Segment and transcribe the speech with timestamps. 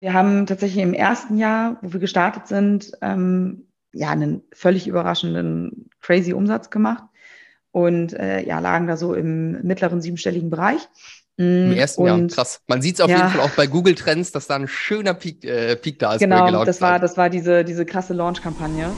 [0.00, 5.90] Wir haben tatsächlich im ersten Jahr, wo wir gestartet sind, ähm, ja, einen völlig überraschenden,
[6.00, 7.04] crazy Umsatz gemacht
[7.72, 10.88] und äh, ja, lagen da so im mittleren siebenstelligen Bereich.
[11.36, 12.60] Im mm, ersten und, Jahr, krass.
[12.66, 15.14] Man sieht es auf ja, jeden Fall auch bei Google Trends, dass da ein schöner
[15.14, 16.20] Peak, äh, Peak da ist.
[16.20, 18.90] Genau, das war, das war diese, diese krasse Launch-Kampagne.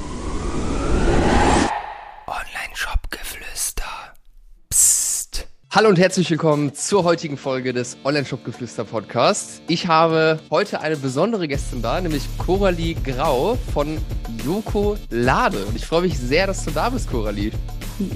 [5.73, 9.62] Hallo und herzlich willkommen zur heutigen Folge des Online-Shop-Geflüster Podcasts.
[9.68, 13.98] Ich habe heute eine besondere Gästin da, nämlich Coralie Grau von
[14.45, 15.64] Joko Lade.
[15.64, 17.53] Und ich freue mich sehr, dass du da bist, Coralie.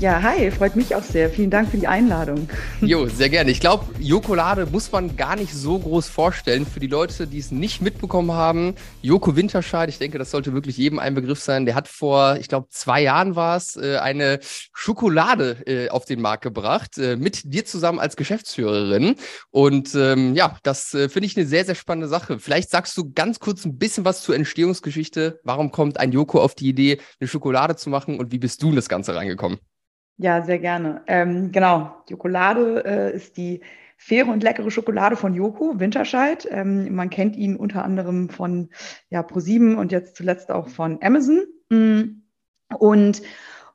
[0.00, 1.28] Ja, hi, freut mich auch sehr.
[1.28, 2.48] Vielen Dank für die Einladung.
[2.80, 3.50] Jo, sehr gerne.
[3.50, 6.64] Ich glaube, Jokolade muss man gar nicht so groß vorstellen.
[6.64, 10.78] Für die Leute, die es nicht mitbekommen haben, Joko Winterscheid, ich denke, das sollte wirklich
[10.78, 11.66] jedem ein Begriff sein.
[11.66, 14.38] Der hat vor, ich glaube, zwei Jahren war es, äh, eine
[14.72, 19.16] Schokolade äh, auf den Markt gebracht, äh, mit dir zusammen als Geschäftsführerin.
[19.50, 22.38] Und ähm, ja, das finde ich eine sehr, sehr spannende Sache.
[22.38, 25.40] Vielleicht sagst du ganz kurz ein bisschen was zur Entstehungsgeschichte.
[25.44, 28.70] Warum kommt ein Joko auf die Idee, eine Schokolade zu machen und wie bist du
[28.70, 29.58] in das Ganze reingekommen?
[30.16, 31.02] Ja, sehr gerne.
[31.06, 33.62] Ähm, genau, Jokolade äh, ist die
[33.96, 36.46] faire und leckere Schokolade von Joko Winterscheid.
[36.50, 38.70] Ähm, man kennt ihn unter anderem von
[39.10, 41.44] ja, ProSieben und jetzt zuletzt auch von Amazon.
[41.68, 42.22] Mm.
[42.78, 43.22] Und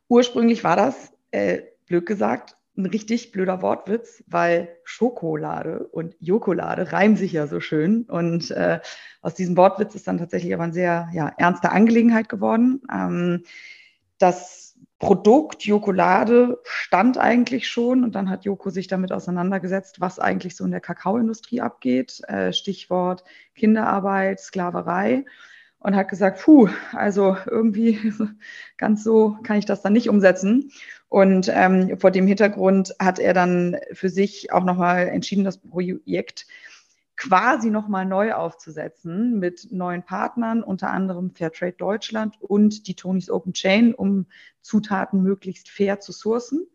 [0.08, 7.18] ursprünglich war das, äh, blöd gesagt, ein richtig blöder Wortwitz, weil Schokolade und Jokolade reimen
[7.18, 8.04] sich ja so schön.
[8.04, 8.80] Und äh,
[9.22, 12.82] aus diesem Wortwitz ist dann tatsächlich aber eine sehr ja, ernste Angelegenheit geworden.
[12.92, 13.44] Ähm,
[14.18, 14.69] das
[15.00, 20.66] Produkt Jokolade stand eigentlich schon und dann hat Joko sich damit auseinandergesetzt, was eigentlich so
[20.66, 22.22] in der Kakaoindustrie abgeht.
[22.28, 23.24] Äh, Stichwort
[23.56, 25.24] Kinderarbeit, Sklaverei
[25.80, 27.98] und hat gesagt, puh, also irgendwie
[28.78, 30.72] ganz so kann ich das dann nicht umsetzen.
[31.08, 36.46] Und ähm, vor dem Hintergrund hat er dann für sich auch nochmal entschieden, das Projekt
[37.20, 43.52] quasi nochmal neu aufzusetzen mit neuen Partnern, unter anderem Fairtrade Deutschland und die Tonys Open
[43.52, 44.26] Chain, um
[44.62, 46.66] Zutaten möglichst fair zu sourcen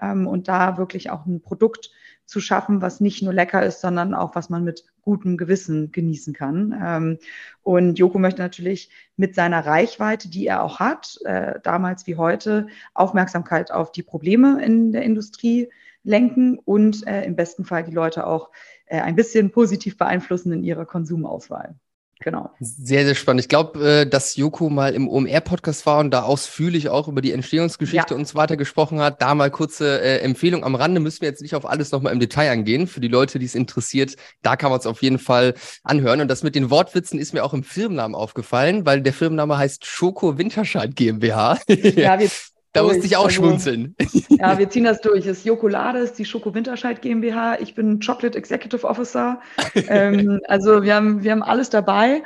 [0.00, 1.90] ähm, und da wirklich auch ein Produkt
[2.24, 6.34] zu schaffen, was nicht nur lecker ist, sondern auch was man mit gutem Gewissen genießen
[6.34, 6.72] kann.
[6.80, 7.18] Ähm,
[7.64, 12.68] und Joko möchte natürlich mit seiner Reichweite, die er auch hat, äh, damals wie heute,
[12.94, 15.68] Aufmerksamkeit auf die Probleme in der Industrie
[16.04, 18.50] lenken und äh, im besten Fall die Leute auch
[18.90, 21.76] äh, ein bisschen positiv beeinflussen in ihrer Konsumauswahl.
[22.22, 22.50] Genau.
[22.60, 23.40] Sehr, sehr spannend.
[23.40, 27.32] Ich glaube, äh, dass Joko mal im OMR-Podcast war und da ausführlich auch über die
[27.32, 28.16] Entstehungsgeschichte ja.
[28.16, 29.22] und so weiter gesprochen hat.
[29.22, 31.00] Da mal kurze äh, Empfehlung am Rande.
[31.00, 32.88] Müssen wir jetzt nicht auf alles nochmal im Detail angehen.
[32.88, 36.20] Für die Leute, die es interessiert, da kann man es auf jeden Fall anhören.
[36.20, 39.86] Und das mit den Wortwitzen ist mir auch im Firmennamen aufgefallen, weil der Firmenname heißt
[39.86, 41.58] Schoko Winterscheid GmbH.
[41.68, 42.28] Ja, wir
[42.72, 43.96] da musste ich auch also, schmunzeln.
[44.28, 45.26] Ja, wir ziehen das durch.
[45.26, 47.60] Es ist Jokolade, ist die Schoko Winterscheid GmbH.
[47.60, 49.40] Ich bin Chocolate Executive Officer.
[49.74, 52.22] ähm, also wir haben, wir haben alles dabei.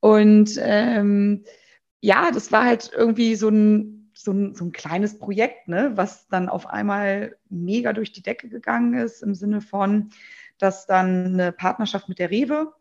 [0.00, 1.44] Und ähm,
[2.00, 6.28] ja, das war halt irgendwie so ein, so ein, so ein kleines Projekt, ne, was
[6.28, 10.10] dann auf einmal mega durch die Decke gegangen ist, im Sinne von,
[10.58, 12.72] dass dann eine Partnerschaft mit der Rewe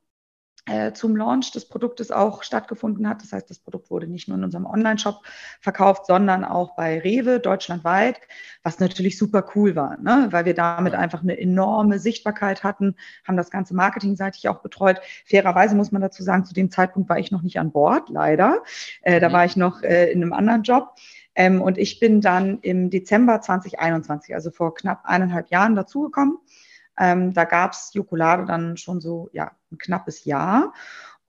[0.68, 3.22] äh, zum Launch des Produktes auch stattgefunden hat.
[3.22, 5.22] Das heißt, das Produkt wurde nicht nur in unserem Online-Shop
[5.62, 8.20] verkauft, sondern auch bei Rewe deutschlandweit,
[8.64, 10.28] was natürlich super cool war, ne?
[10.32, 12.96] weil wir damit einfach eine enorme Sichtbarkeit hatten,
[13.26, 15.00] haben das Ganze marketingseitig auch betreut.
[15.26, 18.64] Fairerweise muss man dazu sagen, zu dem Zeitpunkt war ich noch nicht an Bord, leider.
[19.02, 19.34] Äh, da mhm.
[19.34, 20.96] war ich noch äh, in einem anderen Job.
[21.36, 26.40] Ähm, und ich bin dann im Dezember 2021, also vor knapp eineinhalb Jahren, dazugekommen
[27.00, 30.74] ähm, da gab es Jokolade dann schon so ja, ein knappes Jahr.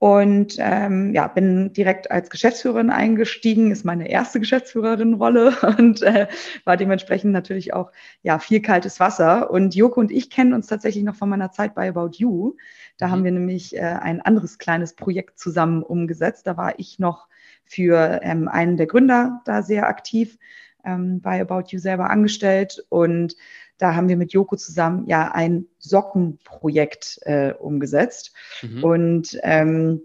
[0.01, 6.29] Und ähm, ja, bin direkt als Geschäftsführerin eingestiegen, ist meine erste Geschäftsführerin-Rolle und äh,
[6.65, 7.91] war dementsprechend natürlich auch
[8.23, 9.51] ja viel kaltes Wasser.
[9.51, 12.55] Und Joko und ich kennen uns tatsächlich noch von meiner Zeit bei About You.
[12.97, 13.11] Da mhm.
[13.11, 16.47] haben wir nämlich äh, ein anderes kleines Projekt zusammen umgesetzt.
[16.47, 17.27] Da war ich noch
[17.65, 20.39] für ähm, einen der Gründer da sehr aktiv,
[20.85, 23.35] ähm, bei About You selber angestellt und
[23.79, 28.33] da haben wir mit Joko zusammen ja ein Sockenprojekt äh, umgesetzt.
[28.63, 28.85] Mhm.
[28.85, 30.03] Und ähm,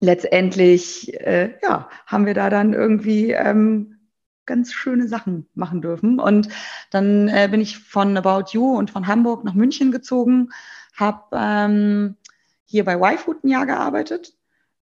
[0.00, 3.98] letztendlich äh, ja, haben wir da dann irgendwie ähm,
[4.46, 6.18] ganz schöne Sachen machen dürfen.
[6.18, 6.48] Und
[6.90, 10.50] dann äh, bin ich von About You und von Hamburg nach München gezogen,
[10.96, 12.16] habe ähm,
[12.64, 14.34] hier bei YFood ein Jahr gearbeitet.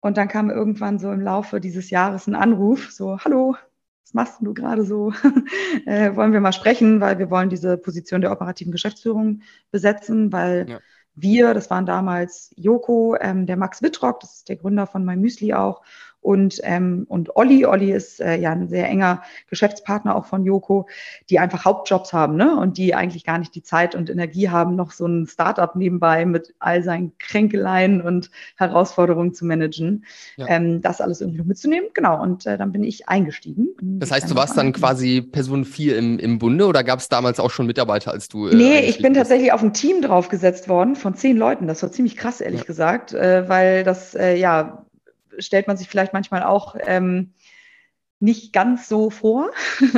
[0.00, 3.56] Und dann kam irgendwann so im Laufe dieses Jahres ein Anruf, so, hallo,
[4.08, 5.12] was machst du gerade so?
[5.86, 10.66] äh, wollen wir mal sprechen, weil wir wollen diese Position der operativen Geschäftsführung besetzen, weil
[10.68, 10.78] ja.
[11.14, 15.16] wir, das waren damals Joko, ähm, der Max Wittrock, das ist der Gründer von My
[15.16, 15.82] Müsli auch,
[16.28, 17.64] und, ähm, und Olli.
[17.64, 20.86] Olli ist äh, ja ein sehr enger Geschäftspartner auch von Joko,
[21.30, 22.54] die einfach Hauptjobs haben ne?
[22.54, 26.26] und die eigentlich gar nicht die Zeit und Energie haben, noch so ein Startup nebenbei
[26.26, 30.04] mit all seinen Kränkeleien und Herausforderungen zu managen.
[30.36, 30.48] Ja.
[30.48, 31.88] Ähm, das alles irgendwie noch mitzunehmen.
[31.94, 33.68] Genau, und äh, dann bin ich eingestiegen.
[33.80, 37.40] Das heißt, du warst dann quasi Person 4 im, im Bunde oder gab es damals
[37.40, 38.48] auch schon Mitarbeiter, als du?
[38.48, 41.66] Äh, nee, ich bin tatsächlich auf ein Team draufgesetzt worden von zehn Leuten.
[41.66, 42.66] Das war ziemlich krass, ehrlich ja.
[42.66, 44.84] gesagt, äh, weil das, äh, ja,
[45.38, 47.34] stellt man sich vielleicht manchmal auch ähm,
[48.20, 49.50] nicht ganz so vor,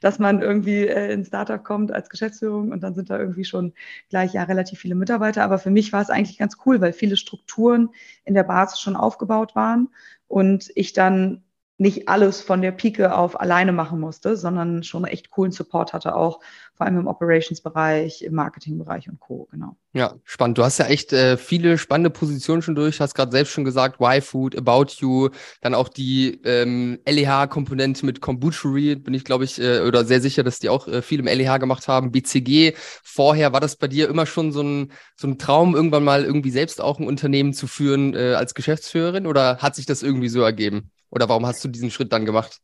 [0.00, 3.72] dass man irgendwie äh, ins Startup kommt als Geschäftsführung und dann sind da irgendwie schon
[4.10, 5.42] gleich ja relativ viele Mitarbeiter.
[5.42, 7.90] Aber für mich war es eigentlich ganz cool, weil viele Strukturen
[8.24, 9.88] in der Basis schon aufgebaut waren
[10.28, 11.43] und ich dann
[11.76, 16.14] nicht alles von der Pike auf alleine machen musste, sondern schon echt coolen Support hatte,
[16.14, 16.38] auch
[16.76, 19.48] vor allem im Operations-Bereich, im Marketing-Bereich und Co.
[19.50, 19.76] Genau.
[19.92, 20.58] Ja, spannend.
[20.58, 23.00] Du hast ja echt äh, viele spannende Positionen schon durch.
[23.00, 25.30] Hast gerade selbst schon gesagt, Y-Food, About You,
[25.60, 30.42] dann auch die ähm, LEH-Komponente mit Kombuchery, bin ich glaube ich äh, oder sehr sicher,
[30.42, 32.12] dass die auch äh, viel im LEH gemacht haben.
[32.12, 32.74] BCG.
[33.02, 36.50] Vorher war das bei dir immer schon so ein so ein Traum, irgendwann mal irgendwie
[36.50, 40.40] selbst auch ein Unternehmen zu führen äh, als Geschäftsführerin oder hat sich das irgendwie so
[40.40, 40.90] ergeben?
[41.14, 42.60] Oder warum hast du diesen Schritt dann gemacht?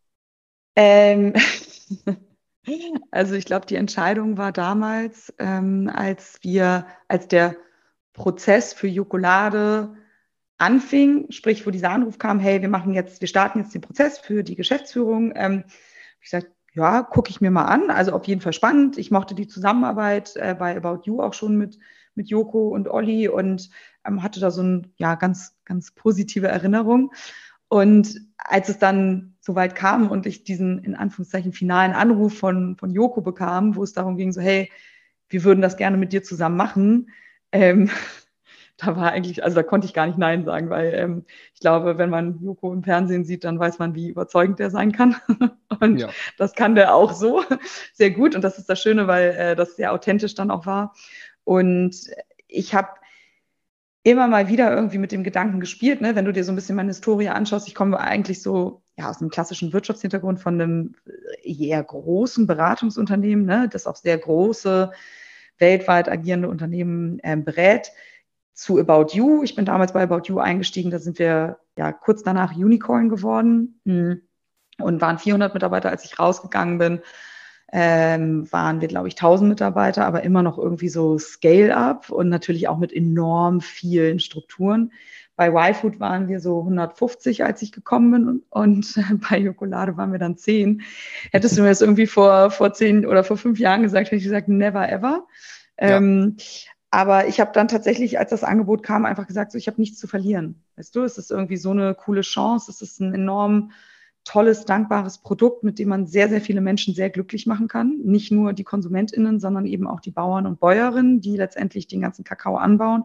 [0.76, 1.34] Ähm,
[3.10, 7.56] also ich glaube, die Entscheidung war damals, ähm, als wir, als der
[8.12, 9.94] Prozess für Jokolade
[10.58, 14.18] anfing, sprich, wo dieser Anruf kam, hey, wir machen jetzt, wir starten jetzt den Prozess
[14.18, 15.32] für die Geschäftsführung.
[15.34, 15.64] Ähm,
[16.20, 17.90] ich gesagt, ja, gucke ich mir mal an.
[17.90, 18.98] Also auf jeden Fall spannend.
[18.98, 21.78] Ich mochte die Zusammenarbeit äh, bei About You auch schon mit,
[22.14, 23.70] mit Joko und Olli und
[24.04, 27.12] ähm, hatte da so ein, ja, ganz, ganz positive Erinnerung.
[27.70, 32.90] Und als es dann soweit kam und ich diesen in Anführungszeichen finalen Anruf von, von
[32.90, 34.68] Joko bekam, wo es darum ging, so, hey,
[35.28, 37.10] wir würden das gerne mit dir zusammen machen,
[37.52, 37.88] ähm,
[38.76, 41.24] da war eigentlich, also da konnte ich gar nicht Nein sagen, weil ähm,
[41.54, 44.90] ich glaube, wenn man Joko im Fernsehen sieht, dann weiß man, wie überzeugend der sein
[44.90, 45.14] kann.
[45.80, 46.08] und ja.
[46.38, 47.44] das kann der auch so
[47.92, 48.34] sehr gut.
[48.34, 50.92] Und das ist das Schöne, weil äh, das sehr authentisch dann auch war.
[51.44, 51.94] Und
[52.48, 52.88] ich habe
[54.02, 56.14] immer mal wieder irgendwie mit dem Gedanken gespielt, ne?
[56.16, 57.68] wenn du dir so ein bisschen meine Historie anschaust.
[57.68, 60.94] Ich komme eigentlich so ja, aus einem klassischen Wirtschaftshintergrund von einem
[61.42, 63.68] eher großen Beratungsunternehmen, ne?
[63.70, 64.92] das auch sehr große,
[65.58, 67.92] weltweit agierende Unternehmen äh, berät
[68.54, 69.42] zu About You.
[69.42, 73.80] Ich bin damals bei About You eingestiegen, da sind wir ja kurz danach Unicorn geworden
[73.84, 74.22] hm.
[74.78, 77.00] und waren 400 Mitarbeiter, als ich rausgegangen bin
[77.72, 82.68] ähm, waren wir, glaube ich, 1000 Mitarbeiter, aber immer noch irgendwie so Scale-up und natürlich
[82.68, 84.92] auch mit enorm vielen Strukturen.
[85.36, 90.12] Bei YFood waren wir so 150, als ich gekommen bin und, und bei Jokolade waren
[90.12, 90.82] wir dann 10.
[91.32, 94.24] Hättest du mir das irgendwie vor, vor zehn oder vor fünf Jahren gesagt, hätte ich
[94.24, 95.26] gesagt, never ever.
[95.80, 95.96] Ja.
[95.96, 96.36] Ähm,
[96.90, 99.98] aber ich habe dann tatsächlich, als das Angebot kam, einfach gesagt, so, ich habe nichts
[99.98, 100.64] zu verlieren.
[100.76, 103.70] Weißt du, es ist irgendwie so eine coole Chance, es ist ein enorm
[104.24, 107.98] tolles, dankbares Produkt, mit dem man sehr, sehr viele Menschen sehr glücklich machen kann.
[108.04, 112.24] Nicht nur die KonsumentInnen, sondern eben auch die Bauern und Bäuerinnen, die letztendlich den ganzen
[112.24, 113.04] Kakao anbauen.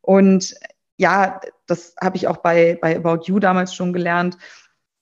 [0.00, 0.54] Und
[0.96, 4.36] ja, das habe ich auch bei, bei About You damals schon gelernt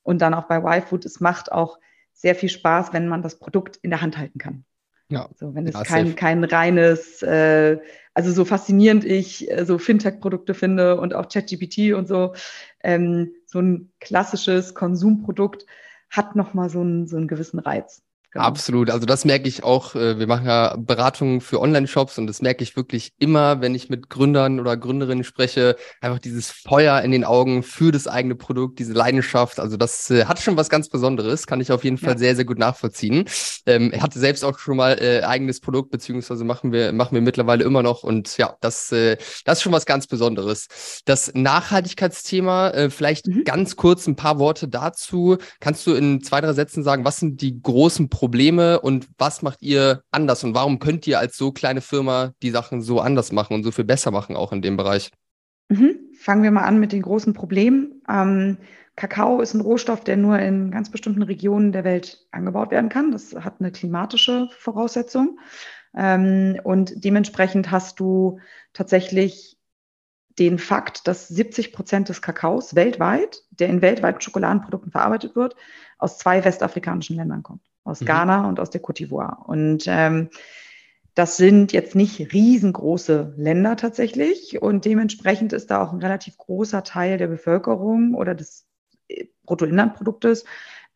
[0.02, 1.04] und dann auch bei YFood.
[1.04, 1.78] Es macht auch
[2.12, 4.64] sehr viel Spaß, wenn man das Produkt in der Hand halten kann.
[5.08, 5.28] Ja.
[5.34, 7.78] So, wenn es ja, kein, kein reines, äh,
[8.14, 12.34] also so faszinierend ich äh, so Fintech-Produkte finde und auch ChatGPT und so,
[12.82, 15.66] ähm, so ein klassisches Konsumprodukt
[16.08, 18.02] hat nochmal so einen, so einen gewissen Reiz.
[18.32, 18.44] Genau.
[18.44, 18.90] Absolut.
[18.90, 19.96] Also das merke ich auch.
[19.96, 23.90] Äh, wir machen ja Beratungen für Online-Shops und das merke ich wirklich immer, wenn ich
[23.90, 25.74] mit Gründern oder Gründerinnen spreche.
[26.00, 29.58] Einfach dieses Feuer in den Augen für das eigene Produkt, diese Leidenschaft.
[29.58, 31.48] Also das äh, hat schon was ganz Besonderes.
[31.48, 32.18] Kann ich auf jeden Fall ja.
[32.18, 33.24] sehr, sehr gut nachvollziehen.
[33.66, 37.22] Ähm, er hatte selbst auch schon mal äh, eigenes Produkt, beziehungsweise machen wir, machen wir
[37.22, 38.04] mittlerweile immer noch.
[38.04, 40.68] Und ja, das, äh, das ist schon was ganz Besonderes.
[41.04, 43.42] Das Nachhaltigkeitsthema, äh, vielleicht mhm.
[43.42, 45.36] ganz kurz ein paar Worte dazu.
[45.58, 49.62] Kannst du in zwei, drei Sätzen sagen, was sind die großen Probleme und was macht
[49.62, 53.54] ihr anders und warum könnt ihr als so kleine Firma die Sachen so anders machen
[53.54, 55.10] und so viel besser machen, auch in dem Bereich?
[55.68, 55.98] Mhm.
[56.18, 58.02] Fangen wir mal an mit den großen Problemen.
[58.08, 58.58] Ähm,
[58.96, 63.12] Kakao ist ein Rohstoff, der nur in ganz bestimmten Regionen der Welt angebaut werden kann.
[63.12, 65.38] Das hat eine klimatische Voraussetzung.
[65.96, 68.40] Ähm, und dementsprechend hast du
[68.72, 69.58] tatsächlich
[70.38, 75.56] den Fakt, dass 70 Prozent des Kakaos weltweit, der in weltweiten Schokoladenprodukten verarbeitet wird,
[75.98, 78.06] aus zwei westafrikanischen Ländern kommt aus mhm.
[78.06, 79.44] Ghana und aus der Côte d'Ivoire.
[79.46, 80.30] Und ähm,
[81.14, 86.84] das sind jetzt nicht riesengroße Länder tatsächlich und dementsprechend ist da auch ein relativ großer
[86.84, 88.66] Teil der Bevölkerung oder des
[89.08, 90.44] äh, Bruttoinlandproduktes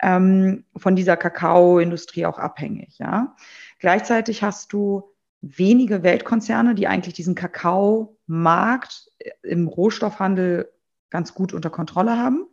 [0.00, 2.98] ähm, von dieser Kakaoindustrie auch abhängig.
[2.98, 3.36] Ja?
[3.80, 5.10] Gleichzeitig hast du
[5.40, 10.70] wenige Weltkonzerne, die eigentlich diesen Kakaomarkt äh, im Rohstoffhandel
[11.10, 12.46] ganz gut unter Kontrolle haben.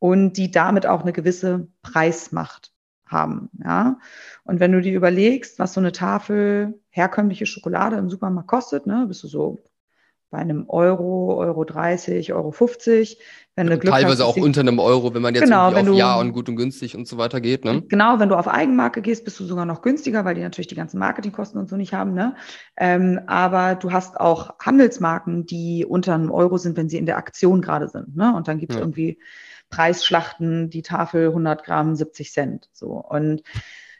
[0.00, 2.72] und die damit auch eine gewisse Preismacht
[3.10, 3.50] haben.
[3.62, 3.98] Ja?
[4.44, 9.04] Und wenn du dir überlegst, was so eine Tafel herkömmliche Schokolade im Supermarkt kostet, ne,
[9.08, 9.58] bist du so
[10.30, 13.18] bei einem Euro, Euro 30, Euro 50.
[13.56, 15.92] Wenn du Glück Teilweise hast, auch unter einem Euro, wenn man jetzt genau, auf du,
[15.94, 17.64] Ja und gut und günstig und so weiter geht.
[17.64, 17.82] Ne?
[17.88, 20.76] Genau, wenn du auf Eigenmarke gehst, bist du sogar noch günstiger, weil die natürlich die
[20.76, 22.14] ganzen Marketingkosten und so nicht haben.
[22.14, 22.36] Ne?
[22.76, 27.16] Ähm, aber du hast auch Handelsmarken, die unter einem Euro sind, wenn sie in der
[27.16, 28.16] Aktion gerade sind.
[28.16, 28.32] Ne?
[28.32, 28.82] Und dann gibt es ja.
[28.82, 29.18] irgendwie
[29.70, 32.70] Preisschlachten, die Tafel 100 Gramm 70 Cent.
[32.72, 33.42] So und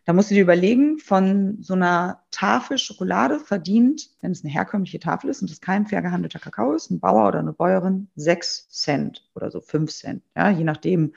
[0.06, 4.98] da musst du dir überlegen, von so einer Tafel Schokolade verdient, wenn es eine herkömmliche
[4.98, 8.68] Tafel ist und es kein fair gehandelter Kakao ist, ein Bauer oder eine Bäuerin, sechs
[8.70, 11.14] Cent oder so fünf Cent, ja, je nachdem,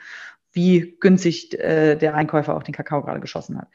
[0.52, 3.68] wie günstig äh, der Einkäufer auch den Kakao gerade geschossen hat.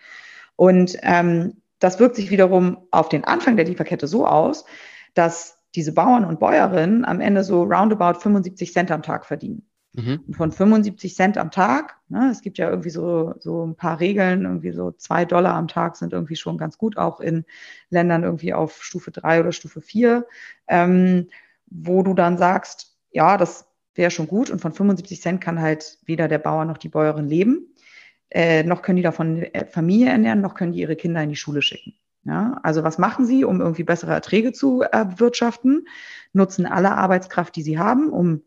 [0.56, 4.66] Und ähm, das wirkt sich wiederum auf den Anfang der Lieferkette so aus,
[5.14, 9.69] dass diese Bauern und Bäuerinnen am Ende so roundabout 75 Cent am Tag verdienen.
[9.94, 10.34] Mhm.
[10.34, 11.98] Von 75 Cent am Tag.
[12.10, 15.68] Ne, es gibt ja irgendwie so, so ein paar Regeln, irgendwie so zwei Dollar am
[15.68, 17.46] Tag sind irgendwie schon ganz gut, auch in
[17.90, 20.28] Ländern irgendwie auf Stufe drei oder Stufe vier,
[20.68, 21.30] ähm,
[21.68, 25.98] wo du dann sagst, ja, das wäre schon gut und von 75 Cent kann halt
[26.06, 27.74] weder der Bauer noch die Bäuerin leben.
[28.30, 31.62] Äh, noch können die davon Familie ernähren, noch können die ihre Kinder in die Schule
[31.64, 31.96] schicken.
[32.26, 35.88] Ja, also was machen sie, um irgendwie bessere Erträge zu erwirtschaften?
[36.34, 38.44] Nutzen alle Arbeitskraft, die sie haben, um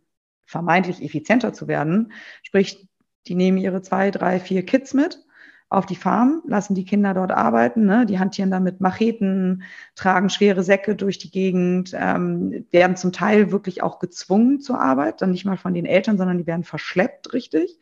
[0.53, 2.13] vermeintlich effizienter zu werden.
[2.43, 2.89] Sprich,
[3.27, 5.25] die nehmen ihre zwei, drei, vier Kids mit
[5.71, 8.05] auf die Farm, lassen die Kinder dort arbeiten, ne?
[8.05, 9.63] die hantieren dann mit Macheten,
[9.95, 15.23] tragen schwere Säcke durch die Gegend, ähm, werden zum Teil wirklich auch gezwungen zur Arbeit,
[15.23, 17.79] dann nicht mal von den Eltern, sondern die werden verschleppt, richtig.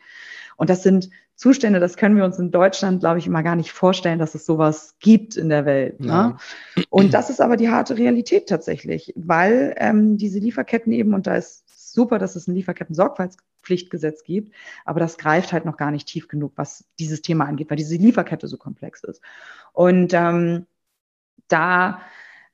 [0.57, 3.73] Und das sind Zustände, das können wir uns in Deutschland, glaube ich, immer gar nicht
[3.73, 5.99] vorstellen, dass es sowas gibt in der Welt.
[5.99, 6.07] Ne?
[6.07, 6.37] Ja.
[6.91, 11.35] Und das ist aber die harte Realität tatsächlich, weil ähm, diese Lieferketten eben, und da
[11.35, 14.55] ist super, dass es ein Lieferketten-Sorgfaltspflichtgesetz gibt,
[14.85, 17.97] aber das greift halt noch gar nicht tief genug, was dieses Thema angeht, weil diese
[17.97, 19.21] Lieferkette so komplex ist.
[19.73, 20.67] Und ähm,
[21.49, 22.01] da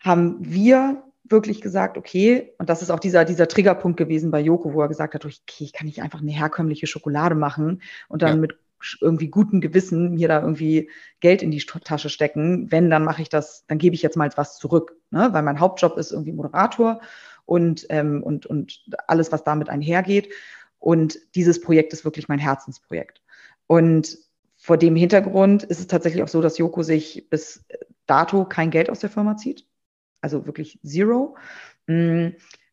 [0.01, 4.75] haben wir wirklich gesagt, okay, und das ist auch dieser, dieser Triggerpunkt gewesen bei Joko,
[4.75, 8.35] wo er gesagt hat, okay, ich kann nicht einfach eine herkömmliche Schokolade machen und dann
[8.35, 8.37] ja.
[8.37, 8.59] mit
[9.01, 10.91] irgendwie gutem Gewissen mir da irgendwie
[11.21, 12.71] Geld in die Tasche stecken.
[12.71, 15.29] Wenn, dann mache ich das, dann gebe ich jetzt mal was zurück, ne?
[15.33, 17.01] weil mein Hauptjob ist irgendwie Moderator
[17.47, 20.33] und, ähm, und, und alles, was damit einhergeht.
[20.79, 23.23] Und dieses Projekt ist wirklich mein Herzensprojekt.
[23.67, 24.19] Und
[24.57, 27.65] vor dem Hintergrund ist es tatsächlich auch so, dass Joko sich bis
[28.07, 29.67] dato kein Geld aus der Firma zieht.
[30.21, 31.37] Also wirklich zero.
[31.87, 32.29] Mm,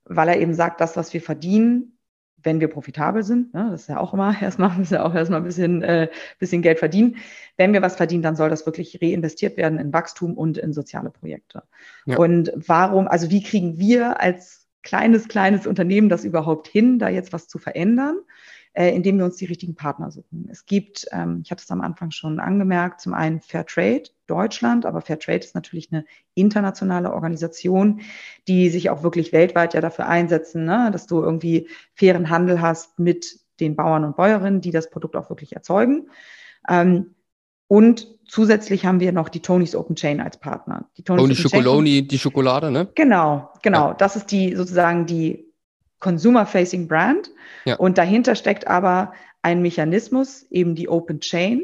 [0.05, 1.97] weil er eben sagt, das, was wir verdienen,
[2.43, 5.39] wenn wir profitabel sind, ne, das ist ja auch immer erstmal, ist ja auch erstmal
[5.39, 7.17] ein bisschen, äh, bisschen Geld verdienen.
[7.57, 11.09] Wenn wir was verdienen, dann soll das wirklich reinvestiert werden in Wachstum und in soziale
[11.09, 11.63] Projekte.
[12.05, 12.17] Ja.
[12.17, 17.33] Und warum, also wie kriegen wir als kleines, kleines Unternehmen das überhaupt hin, da jetzt
[17.33, 18.17] was zu verändern,
[18.73, 20.47] äh, indem wir uns die richtigen Partner suchen.
[20.51, 25.01] Es gibt, ähm, ich hatte es am Anfang schon angemerkt, zum einen Fairtrade Deutschland, aber
[25.01, 28.01] Fairtrade ist natürlich eine internationale Organisation,
[28.47, 32.99] die sich auch wirklich weltweit ja dafür einsetzen, ne, dass du irgendwie fairen Handel hast
[32.99, 36.09] mit den Bauern und Bäuerinnen, die das Produkt auch wirklich erzeugen.
[36.67, 37.15] Ähm,
[37.73, 40.85] und zusätzlich haben wir noch die Tony's Open Chain als Partner.
[40.95, 42.87] Die Tony's Tony Chocoloni, die Schokolade, ne?
[42.93, 43.87] Genau, genau.
[43.87, 43.93] Ja.
[43.95, 45.51] Das ist die sozusagen die
[45.99, 47.31] Consumer-Facing Brand.
[47.65, 47.77] Ja.
[47.77, 51.63] Und dahinter steckt aber ein Mechanismus, eben die Open Chain,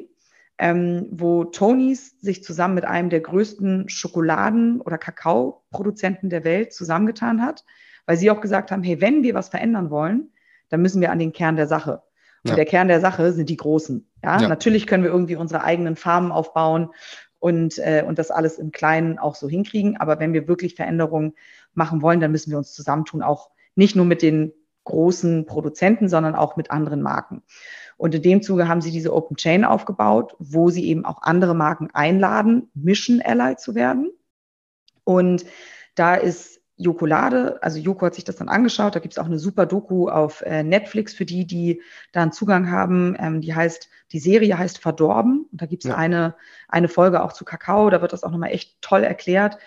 [0.58, 7.44] ähm, wo Tony's sich zusammen mit einem der größten Schokoladen- oder Kakaoproduzenten der Welt zusammengetan
[7.44, 7.66] hat,
[8.08, 10.32] weil sie auch gesagt haben, hey, wenn wir was verändern wollen,
[10.70, 12.02] dann müssen wir an den Kern der Sache.
[12.44, 12.56] Und ja.
[12.56, 14.08] der Kern der Sache sind die Großen.
[14.24, 14.42] Ja?
[14.42, 14.48] ja?
[14.48, 16.90] natürlich können wir irgendwie unsere eigenen Farmen aufbauen
[17.40, 19.98] und, äh, und das alles im Kleinen auch so hinkriegen.
[19.98, 21.34] Aber wenn wir wirklich Veränderungen
[21.74, 24.54] machen wollen, dann müssen wir uns zusammentun, auch nicht nur mit den
[24.84, 27.44] großen Produzenten, sondern auch mit anderen Marken.
[27.98, 31.54] Und in dem Zuge haben sie diese Open Chain aufgebaut, wo sie eben auch andere
[31.54, 34.12] Marken einladen, Mission Ally zu werden.
[35.04, 35.46] Und
[35.96, 39.38] da ist Jokolade, also Joko hat sich das dann angeschaut, da gibt es auch eine
[39.38, 41.82] super Doku auf äh, Netflix für die, die
[42.14, 43.18] da einen Zugang haben.
[43.20, 45.46] Ähm, die heißt, die Serie heißt Verdorben.
[45.52, 45.98] Und da gibt es ja.
[45.98, 46.36] eine,
[46.70, 49.58] eine Folge auch zu Kakao, da wird das auch nochmal echt toll erklärt.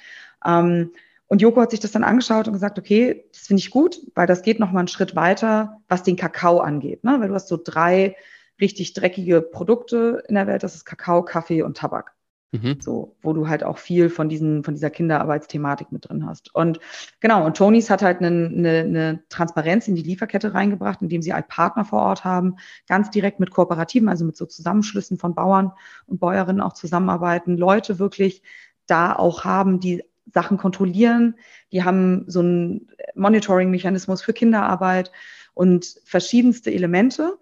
[0.42, 0.92] Ähm,
[1.26, 4.26] und Joko hat sich das dann angeschaut und gesagt, okay, das finde ich gut, weil
[4.26, 7.04] das geht nochmal einen Schritt weiter, was den Kakao angeht.
[7.04, 7.20] Ne?
[7.20, 8.16] Weil du hast so drei
[8.58, 12.14] richtig dreckige Produkte in der Welt, das ist Kakao, Kaffee und Tabak.
[12.52, 12.76] Mhm.
[12.80, 16.54] So, wo du halt auch viel von diesen, von dieser Kinderarbeitsthematik mit drin hast.
[16.54, 16.80] Und
[17.20, 21.32] genau, und Tonys hat halt eine, eine, eine Transparenz in die Lieferkette reingebracht, indem sie
[21.32, 22.56] halt Partner vor Ort haben,
[22.86, 25.72] ganz direkt mit Kooperativen, also mit so Zusammenschlüssen von Bauern
[26.04, 28.42] und Bäuerinnen auch zusammenarbeiten, Leute wirklich
[28.86, 31.36] da auch haben, die Sachen kontrollieren,
[31.72, 35.10] die haben so einen Monitoring-Mechanismus für Kinderarbeit
[35.54, 37.38] und verschiedenste Elemente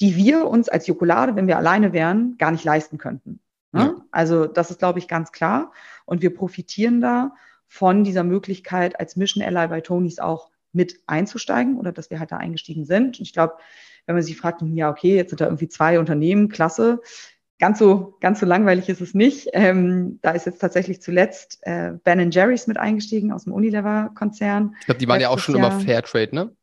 [0.00, 3.38] die wir uns als Jokolade, wenn wir alleine wären, gar nicht leisten könnten.
[3.72, 3.94] Ne?
[3.96, 4.04] Ja.
[4.10, 5.72] Also das ist, glaube ich, ganz klar.
[6.04, 7.34] Und wir profitieren da
[7.66, 12.32] von dieser Möglichkeit, als Mission Ally bei Tonys auch mit einzusteigen oder dass wir halt
[12.32, 13.18] da eingestiegen sind.
[13.18, 13.54] Und ich glaube,
[14.06, 17.00] wenn man sich fragt, ja, okay, jetzt sind da irgendwie zwei Unternehmen, klasse.
[17.58, 19.48] Ganz so, ganz so langweilig ist es nicht.
[19.52, 24.74] Ähm, da ist jetzt tatsächlich zuletzt äh, Ben Jerry's mit eingestiegen aus dem Unilever-Konzern.
[24.80, 25.70] Ich glaube, die waren ja auch schon Jahr.
[25.70, 26.56] immer Fairtrade, ne?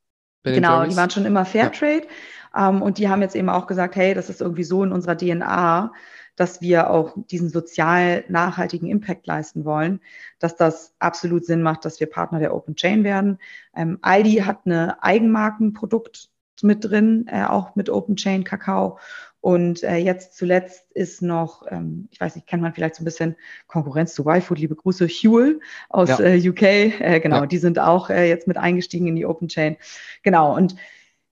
[0.44, 2.08] Ben genau, die waren schon immer Fairtrade.
[2.54, 2.70] Ja.
[2.70, 5.16] Ähm, und die haben jetzt eben auch gesagt, hey, das ist irgendwie so in unserer
[5.16, 5.94] DNA,
[6.40, 10.00] dass wir auch diesen sozial nachhaltigen Impact leisten wollen,
[10.40, 13.40] dass das absolut Sinn macht, dass wir Partner der Open Chain werden.
[13.76, 16.30] Ähm, Aldi hat eine Eigenmarkenprodukt
[16.62, 19.00] mit drin, äh, auch mit Open Chain Kakao.
[19.42, 23.06] Und äh, jetzt zuletzt ist noch, ähm, ich weiß nicht, kennt man vielleicht so ein
[23.06, 23.36] bisschen
[23.68, 26.20] Konkurrenz zu YFood, liebe Grüße, Huel aus ja.
[26.20, 26.62] äh, UK.
[26.62, 27.46] Äh, genau, ja.
[27.46, 29.78] die sind auch äh, jetzt mit eingestiegen in die Open Chain.
[30.24, 30.76] Genau, und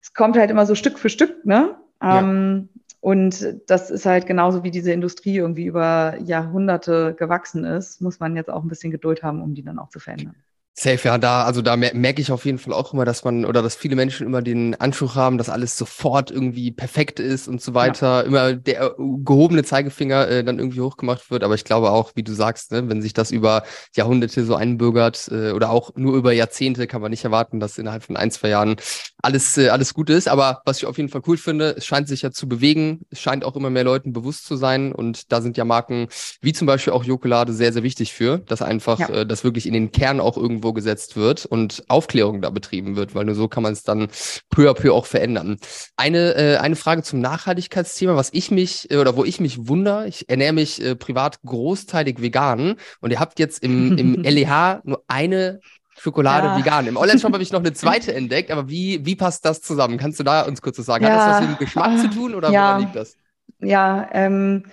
[0.01, 1.77] es kommt halt immer so Stück für Stück, ne?
[2.01, 2.83] Ähm, ja.
[2.99, 8.35] Und das ist halt genauso wie diese Industrie irgendwie über Jahrhunderte gewachsen ist, muss man
[8.35, 10.35] jetzt auch ein bisschen Geduld haben, um die dann auch zu verändern.
[10.79, 13.63] Safe, ja, da, also da merke ich auf jeden Fall auch immer, dass man oder
[13.63, 17.73] dass viele Menschen immer den Anspruch haben, dass alles sofort irgendwie perfekt ist und so
[17.73, 18.07] weiter.
[18.07, 18.21] Ja.
[18.21, 18.89] Immer der äh,
[19.23, 21.43] gehobene Zeigefinger äh, dann irgendwie hochgemacht wird.
[21.43, 23.63] Aber ich glaube auch, wie du sagst, ne, wenn sich das über
[23.95, 28.03] Jahrhunderte so einbürgert äh, oder auch nur über Jahrzehnte, kann man nicht erwarten, dass innerhalb
[28.03, 28.75] von ein, zwei Jahren
[29.23, 30.27] alles, äh, alles gut ist.
[30.27, 33.01] Aber was ich auf jeden Fall cool finde, es scheint sich ja zu bewegen.
[33.09, 34.91] Es scheint auch immer mehr Leuten bewusst zu sein.
[34.91, 36.07] Und da sind ja Marken
[36.39, 39.09] wie zum Beispiel auch Jokolade sehr, sehr wichtig für, dass einfach ja.
[39.09, 43.15] äh, das wirklich in den Kern auch irgendwo gesetzt wird und Aufklärung da betrieben wird,
[43.15, 44.07] weil nur so kann man es dann
[44.49, 45.57] peu à peu auch verändern.
[45.95, 50.07] Eine, äh, eine Frage zum Nachhaltigkeitsthema, was ich mich äh, oder wo ich mich wundere,
[50.07, 55.03] ich ernähre mich äh, privat großteilig vegan und ihr habt jetzt im, im LEH nur
[55.07, 55.59] eine
[55.97, 56.57] Schokolade ja.
[56.57, 56.87] vegan.
[56.87, 59.97] Im Online-Shop habe ich noch eine zweite entdeckt, aber wie, wie passt das zusammen?
[59.97, 61.03] Kannst du da uns kurz was sagen?
[61.03, 61.11] Ja.
[61.11, 62.61] Hat das was mit dem Geschmack zu tun oder ja.
[62.61, 63.17] woran liegt das?
[63.59, 64.65] Ja, ähm,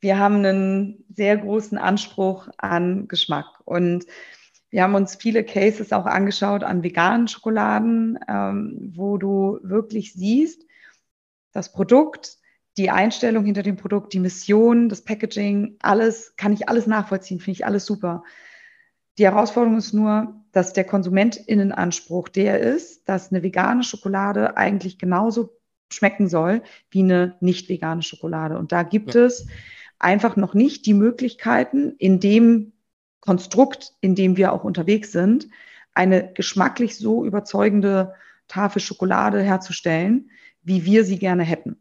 [0.00, 4.04] wir haben einen sehr großen Anspruch an Geschmack und
[4.70, 10.64] wir haben uns viele Cases auch angeschaut an veganen Schokoladen, ähm, wo du wirklich siehst,
[11.52, 12.36] das Produkt,
[12.76, 17.58] die Einstellung hinter dem Produkt, die Mission, das Packaging, alles, kann ich alles nachvollziehen, finde
[17.58, 18.22] ich alles super.
[19.16, 25.58] Die Herausforderung ist nur, dass der Konsumentinnenanspruch der ist, dass eine vegane Schokolade eigentlich genauso
[25.90, 28.58] schmecken soll wie eine nicht vegane Schokolade.
[28.58, 29.24] Und da gibt ja.
[29.24, 29.48] es
[29.98, 32.72] einfach noch nicht die Möglichkeiten, in dem
[33.20, 35.48] Konstrukt, in dem wir auch unterwegs sind,
[35.94, 38.14] eine geschmacklich so überzeugende
[38.46, 40.30] Tafel Schokolade herzustellen,
[40.62, 41.76] wie wir sie gerne hätten.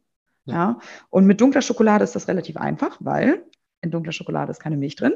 [0.46, 0.54] Ja.
[0.54, 0.80] ja.
[1.10, 3.44] Und mit dunkler Schokolade ist das relativ einfach, weil
[3.82, 5.14] in dunkler Schokolade ist keine Milch drin.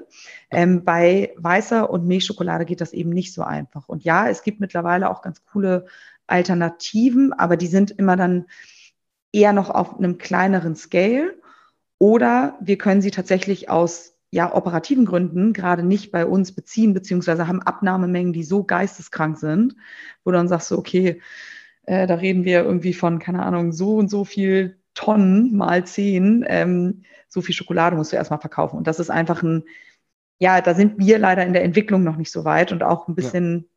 [0.50, 3.90] Ähm, bei weißer und Milchschokolade geht das eben nicht so einfach.
[3.90, 5.86] Und ja, es gibt mittlerweile auch ganz coole
[6.28, 8.46] Alternativen, aber die sind immer dann
[9.32, 11.36] eher noch auf einem kleineren Scale.
[11.98, 17.48] Oder wir können sie tatsächlich aus ja, operativen Gründen gerade nicht bei uns beziehen, beziehungsweise
[17.48, 19.76] haben Abnahmemengen, die so geisteskrank sind,
[20.24, 21.22] wo dann sagst du, okay,
[21.84, 26.46] äh, da reden wir irgendwie von, keine Ahnung, so und so viel Tonnen mal zehn,
[26.48, 28.78] ähm, so viel Schokolade musst du erstmal verkaufen.
[28.78, 29.64] Und das ist einfach ein,
[30.40, 33.16] ja, da sind wir leider in der Entwicklung noch nicht so weit und auch ein
[33.16, 33.68] bisschen.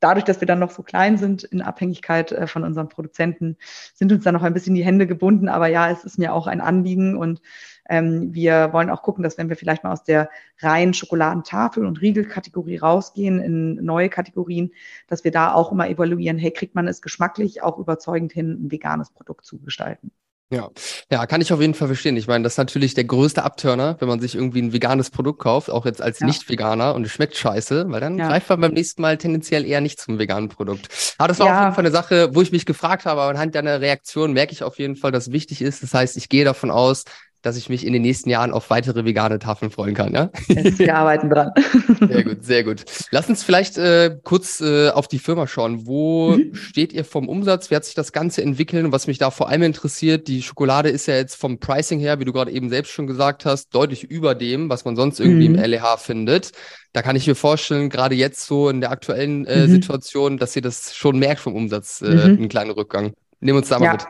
[0.00, 3.56] Dadurch, dass wir dann noch so klein sind in Abhängigkeit äh, von unseren Produzenten,
[3.94, 5.48] sind uns da noch ein bisschen die Hände gebunden.
[5.48, 7.40] Aber ja, es ist mir auch ein Anliegen und
[7.88, 12.00] ähm, wir wollen auch gucken, dass wenn wir vielleicht mal aus der reinen Schokoladentafel- und
[12.00, 14.72] Riegelkategorie rausgehen in neue Kategorien,
[15.06, 18.70] dass wir da auch immer evaluieren, hey, kriegt man es geschmacklich auch überzeugend hin, ein
[18.70, 20.12] veganes Produkt zu gestalten.
[20.50, 20.70] Ja,
[21.10, 22.16] ja, kann ich auf jeden Fall verstehen.
[22.16, 25.40] Ich meine, das ist natürlich der größte Abturner, wenn man sich irgendwie ein veganes Produkt
[25.40, 26.26] kauft, auch jetzt als ja.
[26.26, 28.28] Nicht-Veganer und es schmeckt scheiße, weil dann ja.
[28.28, 31.14] greift man beim nächsten Mal tendenziell eher nicht zum veganen Produkt.
[31.18, 31.52] Aber das war ja.
[31.52, 34.52] auf jeden Fall eine Sache, wo ich mich gefragt habe, aber anhand deiner Reaktion merke
[34.52, 35.82] ich auf jeden Fall, dass wichtig ist.
[35.82, 37.04] Das heißt, ich gehe davon aus,
[37.42, 40.12] dass ich mich in den nächsten Jahren auf weitere vegane Tafeln freuen kann.
[40.12, 40.30] Ja?
[40.48, 41.52] Wir arbeiten dran.
[42.08, 42.84] Sehr gut, sehr gut.
[43.10, 45.86] Lass uns vielleicht äh, kurz äh, auf die Firma schauen.
[45.86, 46.54] Wo mhm.
[46.54, 47.70] steht ihr vom Umsatz?
[47.70, 48.84] Wie hat sich das Ganze entwickelt?
[48.84, 52.20] Und was mich da vor allem interessiert, die Schokolade ist ja jetzt vom Pricing her,
[52.20, 55.48] wie du gerade eben selbst schon gesagt hast, deutlich über dem, was man sonst irgendwie
[55.48, 55.56] mhm.
[55.56, 56.52] im LEH findet.
[56.92, 59.70] Da kann ich mir vorstellen, gerade jetzt so in der aktuellen äh, mhm.
[59.70, 62.20] Situation, dass ihr das schon merkt vom Umsatz, äh, mhm.
[62.20, 63.12] einen kleinen Rückgang.
[63.40, 63.92] Nehmen uns da mal ja.
[63.92, 64.06] mit.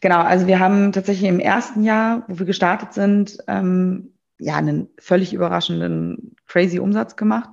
[0.00, 4.88] Genau, also wir haben tatsächlich im ersten Jahr, wo wir gestartet sind, ähm, ja, einen
[4.98, 7.50] völlig überraschenden, crazy Umsatz gemacht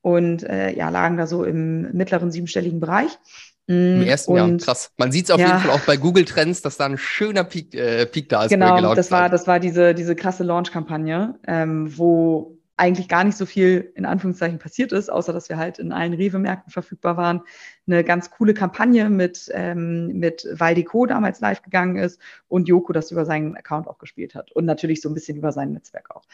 [0.00, 3.18] und äh, ja, lagen da so im mittleren siebenstelligen Bereich.
[3.66, 4.90] Im mm, ersten und, Jahr, krass.
[4.96, 7.44] Man sieht es auf ja, jeden Fall auch bei Google Trends, dass da ein schöner
[7.44, 8.50] Peak, äh, Peak da ist.
[8.50, 13.44] Genau, das war, das war diese, diese krasse Launch-Kampagne, ähm, wo eigentlich gar nicht so
[13.44, 17.42] viel in Anführungszeichen passiert ist, außer dass wir halt in allen Rewe-Märkten verfügbar waren.
[17.88, 23.10] Eine ganz coole Kampagne mit, ähm, mit Valdeco damals live gegangen ist und Joko das
[23.10, 26.24] über seinen Account auch gespielt hat und natürlich so ein bisschen über sein Netzwerk auch.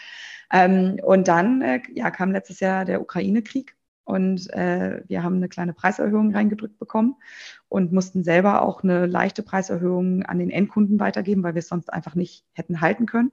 [0.52, 5.48] Ähm, und dann äh, ja, kam letztes Jahr der Ukraine-Krieg und äh, wir haben eine
[5.48, 7.16] kleine Preiserhöhung reingedrückt bekommen
[7.68, 11.92] und mussten selber auch eine leichte Preiserhöhung an den Endkunden weitergeben, weil wir es sonst
[11.92, 13.32] einfach nicht hätten halten können.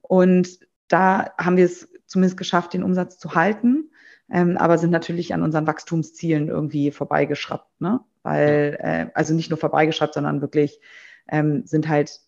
[0.00, 3.91] Und da haben wir es zumindest geschafft, den Umsatz zu halten,
[4.32, 8.00] ähm, aber sind natürlich an unseren Wachstumszielen irgendwie vorbeigeschraubt, ne?
[8.22, 10.80] Weil, äh, also nicht nur vorbeigeschraubt, sondern wirklich
[11.28, 12.20] ähm, sind halt,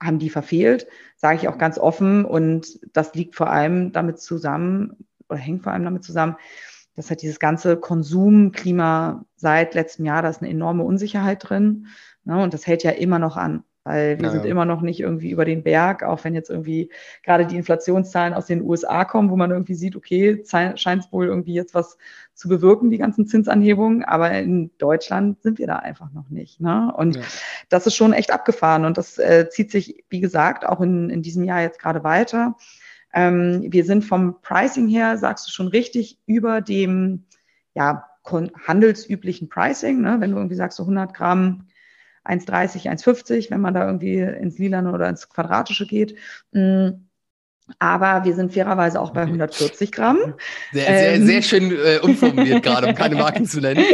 [0.00, 0.86] haben die verfehlt,
[1.16, 2.24] sage ich auch ganz offen.
[2.24, 6.36] Und das liegt vor allem damit zusammen, oder hängt vor allem damit zusammen,
[6.94, 11.86] dass halt dieses ganze Konsumklima seit letztem Jahr, da ist eine enorme Unsicherheit drin.
[12.24, 12.40] Ne?
[12.40, 15.30] Und das hält ja immer noch an weil wir ja, sind immer noch nicht irgendwie
[15.30, 16.90] über den Berg, auch wenn jetzt irgendwie
[17.22, 21.26] gerade die Inflationszahlen aus den USA kommen, wo man irgendwie sieht, okay, scheint es wohl
[21.26, 21.96] irgendwie jetzt was
[22.34, 26.60] zu bewirken, die ganzen Zinsanhebungen, aber in Deutschland sind wir da einfach noch nicht.
[26.60, 26.92] Ne?
[26.94, 27.22] Und ja.
[27.70, 31.22] das ist schon echt abgefahren und das äh, zieht sich, wie gesagt, auch in, in
[31.22, 32.56] diesem Jahr jetzt gerade weiter.
[33.12, 37.24] Ähm, wir sind vom Pricing her, sagst du schon richtig, über dem
[37.74, 38.06] ja,
[38.66, 40.02] handelsüblichen Pricing.
[40.02, 40.16] Ne?
[40.20, 41.66] Wenn du irgendwie sagst, so 100 Gramm
[42.24, 46.16] 1,30, 1,50, wenn man da irgendwie ins Lilane oder ins Quadratische geht.
[46.52, 46.90] Mm,
[47.78, 50.18] aber wir sind fairerweise auch bei 140 Gramm.
[50.72, 53.84] Sehr, sehr, ähm, sehr schön äh, umformuliert gerade, um keine Marken zu nennen.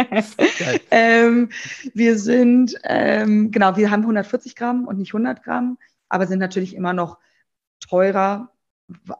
[0.90, 1.50] ähm,
[1.94, 6.74] wir sind, ähm, genau, wir haben 140 Gramm und nicht 100 Gramm, aber sind natürlich
[6.74, 7.18] immer noch
[7.80, 8.52] teurer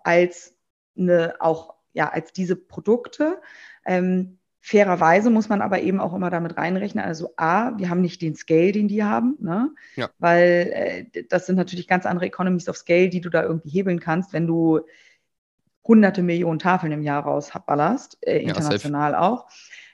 [0.04, 0.54] als
[0.98, 3.40] eine, auch, ja, als diese Produkte.
[3.84, 8.20] Ähm, Fairerweise muss man aber eben auch immer damit reinrechnen, also A, wir haben nicht
[8.20, 9.70] den Scale, den die haben, ne?
[9.94, 10.10] ja.
[10.18, 14.00] weil äh, das sind natürlich ganz andere Economies of Scale, die du da irgendwie hebeln
[14.00, 14.80] kannst, wenn du
[15.86, 19.46] hunderte Millionen Tafeln im Jahr rausballerst, äh, international ja, auch.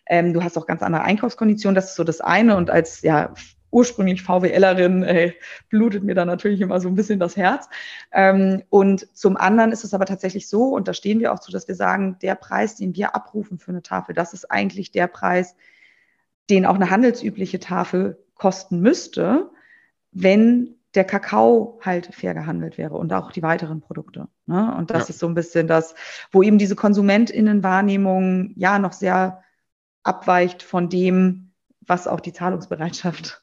[0.06, 2.56] Ähm, du hast auch ganz andere Einkaufskonditionen, das ist so das eine.
[2.56, 3.34] Und als ja,
[3.72, 5.32] ursprünglich VWLerin, äh,
[5.68, 7.68] blutet mir da natürlich immer so ein bisschen das Herz.
[8.12, 11.50] Ähm, und zum anderen ist es aber tatsächlich so, und da stehen wir auch zu,
[11.50, 15.08] dass wir sagen, der Preis, den wir abrufen für eine Tafel, das ist eigentlich der
[15.08, 15.56] Preis,
[16.50, 19.50] den auch eine handelsübliche Tafel kosten müsste,
[20.12, 24.28] wenn der Kakao halt fair gehandelt wäre und auch die weiteren Produkte.
[24.44, 24.74] Ne?
[24.76, 25.10] Und das ja.
[25.10, 25.94] ist so ein bisschen das,
[26.30, 29.42] wo eben diese KonsumentInnenwahrnehmung ja noch sehr
[30.02, 33.42] abweicht von dem, was auch die Zahlungsbereitschaft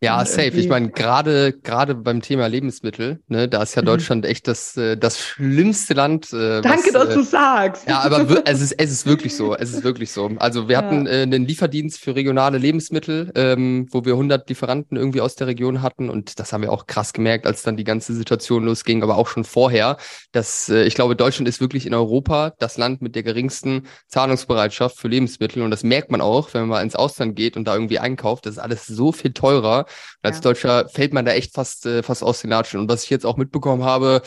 [0.00, 0.50] ja, safe.
[0.50, 3.86] Ich meine, gerade gerade beim Thema Lebensmittel, ne, da ist ja mhm.
[3.86, 6.32] Deutschland echt das, äh, das schlimmste Land.
[6.32, 7.88] Äh, Danke, was, dass äh, du sagst.
[7.88, 9.56] Ja, aber es ist, es ist wirklich so.
[9.56, 10.30] Es ist wirklich so.
[10.38, 10.82] Also wir ja.
[10.82, 15.46] hatten äh, einen Lieferdienst für regionale Lebensmittel, ähm, wo wir 100 Lieferanten irgendwie aus der
[15.46, 19.02] Region hatten und das haben wir auch krass gemerkt, als dann die ganze Situation losging,
[19.02, 19.96] aber auch schon vorher,
[20.32, 24.98] dass äh, ich glaube, Deutschland ist wirklich in Europa das Land mit der geringsten Zahlungsbereitschaft
[24.98, 27.74] für Lebensmittel und das merkt man auch, wenn man mal ins Ausland geht und da
[27.74, 28.46] irgendwie einkauft.
[28.46, 29.83] Das ist alles so viel teurer
[30.22, 30.42] als ja.
[30.42, 32.80] Deutscher fällt man da echt fast, äh, fast aus den Latschen.
[32.80, 34.22] Und was ich jetzt auch mitbekommen habe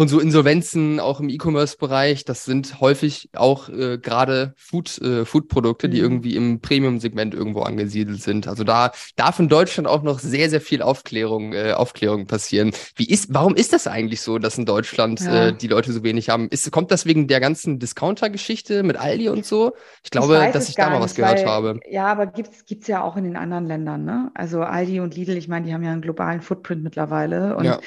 [0.00, 5.88] von so Insolvenzen, auch im E-Commerce-Bereich, das sind häufig auch äh, gerade Food, äh, Food-Produkte,
[5.88, 5.92] mhm.
[5.92, 8.48] die irgendwie im Premium-Segment irgendwo angesiedelt sind.
[8.48, 12.72] Also da darf in Deutschland auch noch sehr, sehr viel Aufklärung, äh, Aufklärung passieren.
[12.96, 15.48] Wie ist, warum ist das eigentlich so, dass in Deutschland ja.
[15.48, 16.48] äh, die Leute so wenig haben?
[16.48, 19.74] Ist, kommt das wegen der ganzen Discounter-Geschichte mit Aldi und so?
[20.02, 21.80] Ich glaube, ich dass ich da mal was gehört weil, habe.
[21.90, 24.30] Ja, aber gibt's gibt's ja auch in den anderen Ländern, ne?
[24.32, 27.54] Also Aldi und Lidl, ich meine, die haben ja einen globalen Footprint mittlerweile.
[27.54, 27.80] Und ja.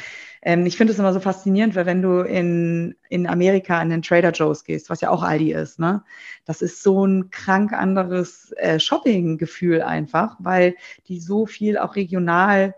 [0.45, 4.01] Ähm, ich finde es immer so faszinierend, weil wenn du in, in Amerika in den
[4.01, 6.03] Trader Joe's gehst, was ja auch Aldi ist, ne,
[6.45, 10.75] das ist so ein krank anderes äh, Shopping-Gefühl einfach, weil
[11.07, 12.75] die so viel auch regional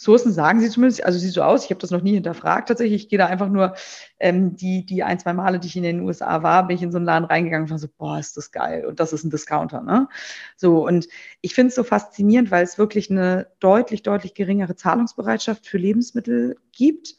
[0.00, 3.02] Sourcen sagen sie zumindest, also sieht so aus, ich habe das noch nie hinterfragt tatsächlich.
[3.02, 3.74] Ich gehe da einfach nur,
[4.20, 6.92] ähm, die, die ein, zwei Male, die ich in den USA war, bin ich in
[6.92, 8.86] so einen Laden reingegangen und war so, boah, ist das geil.
[8.86, 10.08] Und das ist ein Discounter, ne?
[10.56, 11.08] So, und
[11.40, 16.58] ich finde es so faszinierend, weil es wirklich eine deutlich, deutlich geringere Zahlungsbereitschaft für Lebensmittel
[16.70, 17.16] gibt.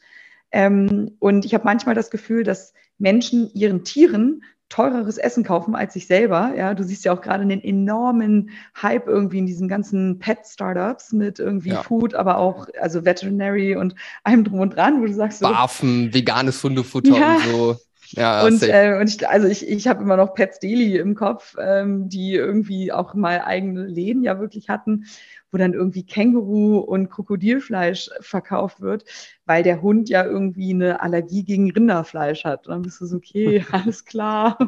[0.50, 5.92] Ähm, und ich habe manchmal das Gefühl, dass Menschen ihren Tieren teureres Essen kaufen als
[5.92, 6.54] sich selber.
[6.56, 11.38] Ja, du siehst ja auch gerade einen enormen Hype irgendwie in diesen ganzen Pet-Startups mit
[11.38, 11.82] irgendwie ja.
[11.82, 15.48] Food, aber auch also Veterinary und allem drum und dran, wo du sagst so.
[15.48, 17.34] Barfen, veganes Hundefutter ja.
[17.34, 17.76] und so.
[18.12, 21.56] Ja, und, äh, und ich, also ich, ich habe immer noch Pets Daily im Kopf,
[21.60, 25.04] ähm, die irgendwie auch mal eigene Läden ja wirklich hatten
[25.50, 29.04] wo dann irgendwie Känguru und Krokodilfleisch verkauft wird,
[29.46, 32.66] weil der Hund ja irgendwie eine Allergie gegen Rinderfleisch hat.
[32.66, 34.58] Und dann bist du so, okay, alles klar.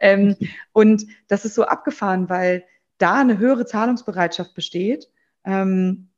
[0.00, 0.36] ähm,
[0.72, 2.64] und das ist so abgefahren, weil
[2.98, 5.10] da eine höhere Zahlungsbereitschaft besteht.
[5.44, 6.08] Ähm,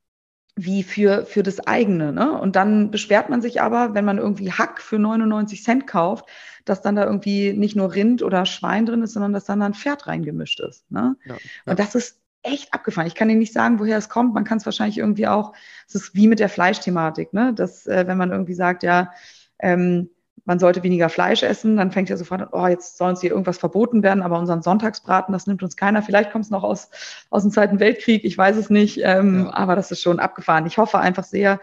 [0.56, 2.12] wie für, für das eigene.
[2.12, 2.38] Ne?
[2.38, 6.26] Und dann beschwert man sich aber, wenn man irgendwie Hack für 99 Cent kauft,
[6.64, 9.66] dass dann da irgendwie nicht nur Rind oder Schwein drin ist, sondern dass dann da
[9.66, 10.90] ein Pferd reingemischt ist.
[10.90, 11.16] Ne?
[11.24, 11.40] Ja, ja.
[11.66, 13.08] Und das ist echt abgefahren.
[13.08, 14.34] Ich kann Ihnen nicht sagen, woher es kommt.
[14.34, 15.54] Man kann es wahrscheinlich irgendwie auch,
[15.88, 17.52] es ist wie mit der Fleischthematik, ne?
[17.54, 19.12] dass äh, wenn man irgendwie sagt, ja,
[19.58, 20.10] ähm,
[20.44, 23.30] man sollte weniger Fleisch essen, dann fängt ja sofort an, oh, jetzt soll uns hier
[23.30, 26.02] irgendwas verboten werden, aber unseren Sonntagsbraten, das nimmt uns keiner.
[26.02, 26.90] Vielleicht kommt es noch aus,
[27.30, 29.54] aus dem Zweiten Weltkrieg, ich weiß es nicht, ähm, ja.
[29.54, 30.66] aber das ist schon abgefahren.
[30.66, 31.60] Ich hoffe einfach sehr,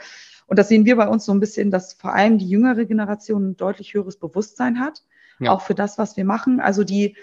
[0.48, 3.52] und das sehen wir bei uns so ein bisschen, dass vor allem die jüngere Generation
[3.52, 5.04] ein deutlich höheres Bewusstsein hat,
[5.40, 5.52] ja.
[5.52, 6.60] auch für das, was wir machen.
[6.60, 7.16] Also die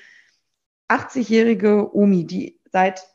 [0.89, 3.07] 80-jährige Omi, die seit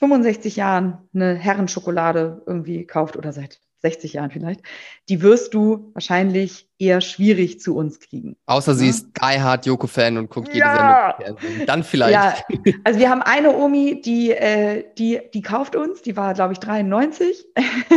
[0.00, 4.60] 65 Jahren eine Herrenschokolade irgendwie kauft oder seit 60 Jahren vielleicht,
[5.08, 8.36] die wirst du wahrscheinlich eher schwierig zu uns kriegen.
[8.46, 8.78] Außer ja?
[8.78, 11.16] sie ist Die Hard Joko-Fan und guckt jede ja.
[11.18, 11.66] Sendung.
[11.66, 12.12] Dann vielleicht.
[12.12, 12.34] Ja.
[12.84, 16.58] Also wir haben eine Omi, die, äh, die, die kauft uns, die war, glaube ich,
[16.58, 17.46] 93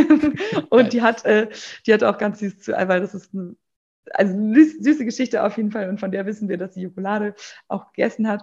[0.70, 1.48] und die hat, äh,
[1.86, 3.56] die hat auch ganz süß zu, weil das ist eine,
[4.10, 7.34] also eine süße Geschichte auf jeden Fall und von der wissen wir, dass sie Jokolade
[7.68, 8.42] auch gegessen hat.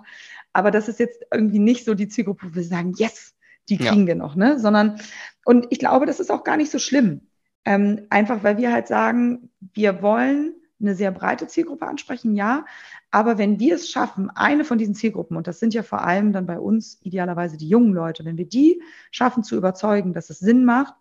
[0.54, 3.36] Aber das ist jetzt irgendwie nicht so die Zielgruppe, wo wir sagen, yes,
[3.70, 4.08] die kriegen ja.
[4.08, 4.60] wir noch, ne?
[4.60, 5.00] Sondern,
[5.46, 7.22] und ich glaube, das ist auch gar nicht so schlimm.
[7.66, 12.66] Ähm, einfach weil wir halt sagen, wir wollen eine sehr breite Zielgruppe ansprechen, ja.
[13.12, 16.34] Aber wenn wir es schaffen, eine von diesen Zielgruppen, und das sind ja vor allem
[16.34, 20.40] dann bei uns idealerweise die jungen Leute, wenn wir die schaffen zu überzeugen, dass es
[20.40, 20.94] Sinn macht,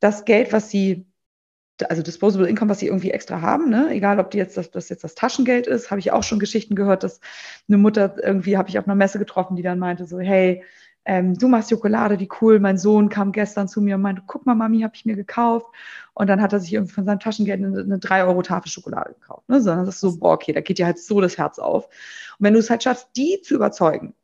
[0.00, 1.06] das Geld, was sie,
[1.88, 3.90] also Disposable Income, was sie irgendwie extra haben, ne?
[3.90, 6.74] egal ob die jetzt das, das jetzt das Taschengeld ist, habe ich auch schon Geschichten
[6.74, 7.20] gehört, dass
[7.68, 10.62] eine Mutter irgendwie habe ich auf einer Messe getroffen, die dann meinte so, hey,
[11.04, 12.60] ähm, du machst Schokolade, wie cool.
[12.60, 15.66] Mein Sohn kam gestern zu mir und meinte, guck mal, Mami, habe ich mir gekauft.
[16.14, 19.48] Und dann hat er sich irgendwie von seinem Taschengeld eine, eine 3-Euro-Tafel Schokolade gekauft.
[19.48, 19.60] Ne?
[19.60, 21.86] Sondern das ist so, boah, okay, da geht dir halt so das Herz auf.
[21.86, 24.14] Und wenn du es halt schaffst, die zu überzeugen,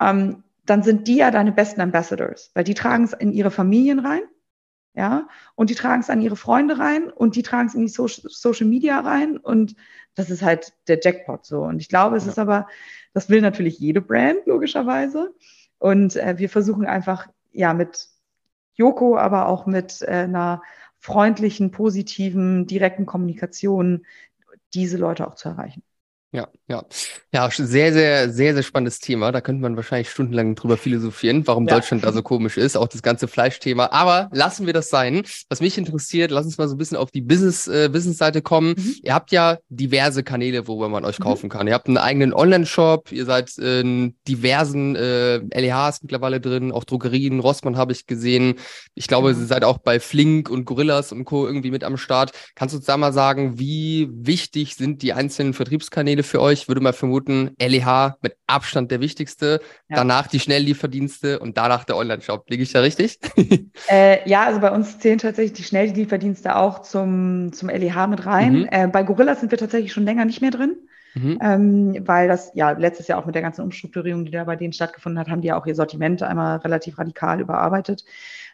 [0.00, 3.98] ähm, dann sind die ja deine besten Ambassadors, weil die tragen es in ihre Familien
[3.98, 4.22] rein,
[4.94, 7.88] ja, und die tragen es an ihre Freunde rein und die tragen es in die
[7.88, 9.74] Social, Social Media rein und
[10.14, 11.62] das ist halt der Jackpot so.
[11.62, 12.32] Und ich glaube, es ja.
[12.32, 12.68] ist aber,
[13.14, 15.34] das will natürlich jede Brand, logischerweise.
[15.82, 18.08] Und äh, wir versuchen einfach, ja, mit
[18.74, 20.62] Joko, aber auch mit äh, einer
[21.00, 24.06] freundlichen, positiven, direkten Kommunikation
[24.74, 25.82] diese Leute auch zu erreichen.
[26.34, 26.82] Ja, ja.
[27.30, 29.32] Ja, sehr, sehr, sehr, sehr spannendes Thema.
[29.32, 31.74] Da könnte man wahrscheinlich stundenlang drüber philosophieren, warum ja.
[31.74, 33.90] Deutschland da so komisch ist, auch das ganze Fleischthema.
[33.92, 35.24] Aber lassen wir das sein.
[35.50, 38.74] Was mich interessiert, lass uns mal so ein bisschen auf die Business, äh, Business-Seite kommen.
[38.78, 38.94] Mhm.
[39.02, 41.24] Ihr habt ja diverse Kanäle, worüber man euch mhm.
[41.24, 41.66] kaufen kann.
[41.66, 47.40] Ihr habt einen eigenen Online-Shop, ihr seid in diversen äh, LEHs mittlerweile drin, auch Drogerien,
[47.40, 48.54] Rossmann habe ich gesehen.
[48.94, 49.40] Ich glaube, mhm.
[49.40, 51.46] ihr seid auch bei Flink und Gorillas und Co.
[51.46, 52.32] irgendwie mit am Start.
[52.54, 56.80] Kannst du uns da mal sagen, wie wichtig sind die einzelnen Vertriebskanäle für euch, würde
[56.80, 59.96] mal vermuten, LEH mit Abstand der wichtigste, ja.
[59.96, 62.48] danach die Schnelllieferdienste und danach der Online-Shop.
[62.48, 63.18] Liege ich da richtig?
[63.88, 68.60] Äh, ja, also bei uns zählen tatsächlich die Schnelllieferdienste auch zum, zum LEH mit rein.
[68.60, 68.68] Mhm.
[68.70, 70.76] Äh, bei Gorilla sind wir tatsächlich schon länger nicht mehr drin.
[71.14, 71.38] Mhm.
[71.42, 74.72] Ähm, weil das ja letztes Jahr auch mit der ganzen Umstrukturierung, die da bei denen
[74.72, 78.04] stattgefunden hat, haben die ja auch ihr Sortiment einmal relativ radikal überarbeitet.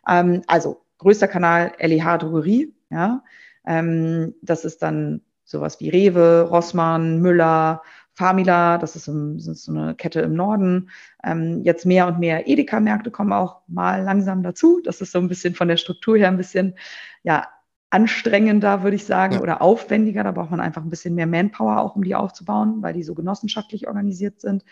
[0.09, 3.23] Ähm, also größter Kanal LEH Drogerie, ja.
[3.67, 7.83] Ähm, das ist dann sowas wie Rewe, Rossmann, Müller,
[8.13, 10.91] Famila, das ist, im, das ist so eine Kette im Norden.
[11.25, 14.81] Ähm, jetzt mehr und mehr Edeka-Märkte kommen auch mal langsam dazu.
[14.85, 16.75] Das ist so ein bisschen von der Struktur her ein bisschen
[17.23, 17.47] ja,
[17.91, 19.41] anstrengender, würde ich sagen, ja.
[19.41, 20.23] oder aufwendiger.
[20.23, 23.15] Da braucht man einfach ein bisschen mehr Manpower auch, um die aufzubauen, weil die so
[23.15, 24.65] genossenschaftlich organisiert sind.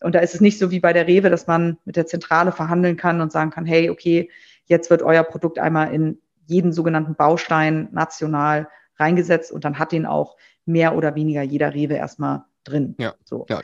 [0.00, 2.50] Und da ist es nicht so wie bei der Rewe, dass man mit der Zentrale
[2.50, 4.30] verhandeln kann und sagen kann, hey, okay,
[4.64, 10.06] jetzt wird euer Produkt einmal in jeden sogenannten Baustein national reingesetzt und dann hat den
[10.06, 12.94] auch mehr oder weniger jeder Rewe erstmal drin.
[12.98, 13.14] Ja.
[13.24, 13.46] So.
[13.48, 13.60] ja.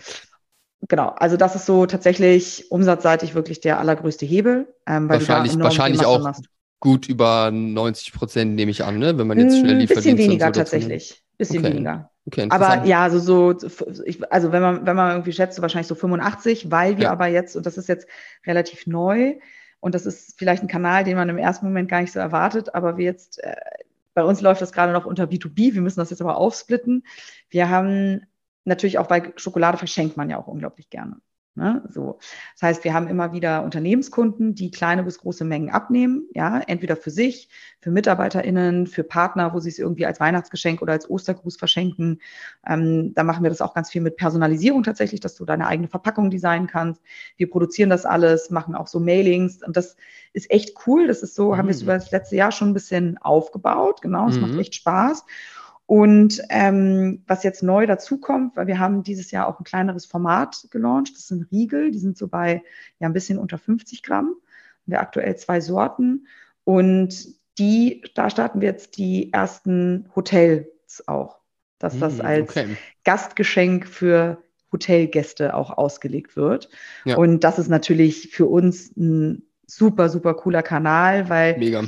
[0.89, 4.75] Genau, also das ist so tatsächlich umsatzseitig wirklich der allergrößte Hebel.
[4.87, 6.35] Ähm, weil wahrscheinlich wahrscheinlich auch
[6.81, 9.17] gut über 90 Prozent, nehme ich an, ne?
[9.17, 9.97] wenn man jetzt schnell liefert.
[9.97, 11.23] Ein bisschen weniger so tatsächlich.
[11.39, 11.73] Bisschen okay.
[11.73, 12.11] weniger.
[12.27, 13.55] Okay, aber ja, also so,
[14.05, 17.13] ich, also wenn man, wenn man irgendwie schätzt, so wahrscheinlich so 85, weil wir ja.
[17.13, 18.07] aber jetzt, und das ist jetzt
[18.47, 19.35] relativ neu,
[19.81, 22.75] und das ist vielleicht ein Kanal, den man im ersten Moment gar nicht so erwartet,
[22.75, 23.55] aber wir jetzt äh,
[24.15, 25.75] bei uns läuft das gerade noch unter B2B.
[25.75, 27.05] Wir müssen das jetzt aber aufsplitten.
[27.51, 28.27] Wir haben
[28.65, 31.17] natürlich auch bei Schokolade verschenkt man ja auch unglaublich gerne.
[31.57, 31.85] Ne?
[31.89, 32.19] So.
[32.55, 36.97] Das heißt, wir haben immer wieder Unternehmenskunden, die kleine bis große Mengen abnehmen, ja, entweder
[36.97, 41.57] für sich, für MitarbeiterInnen, für Partner, wo sie es irgendwie als Weihnachtsgeschenk oder als Ostergruß
[41.57, 42.21] verschenken.
[42.67, 45.87] Ähm, da machen wir das auch ganz viel mit Personalisierung tatsächlich, dass du deine eigene
[45.87, 47.01] Verpackung designen kannst.
[47.37, 49.97] Wir produzieren das alles, machen auch so Mailings und das
[50.33, 51.07] ist echt cool.
[51.07, 51.57] Das ist so, mhm.
[51.59, 54.03] haben wir es über das letzte Jahr schon ein bisschen aufgebaut.
[54.03, 54.43] Genau, es mhm.
[54.43, 55.25] macht echt Spaß.
[55.87, 60.67] Und ähm, was jetzt neu dazukommt, weil wir haben dieses Jahr auch ein kleineres Format
[60.71, 62.63] gelauncht, das sind Riegel, die sind so bei
[63.01, 64.35] ja ein bisschen unter 50 Gramm.
[64.87, 66.27] Wir aktuell zwei Sorten.
[66.65, 67.27] Und
[67.59, 71.39] die, da starten wir jetzt die ersten Hotels auch,
[71.79, 72.77] dass das Hm, als okay.
[73.05, 74.43] Gastgeschenk für
[74.73, 76.69] Hotelgäste auch ausgelegt wird.
[77.05, 77.17] Ja.
[77.17, 81.85] Und das ist natürlich für uns ein super, super cooler Kanal, weil Mega.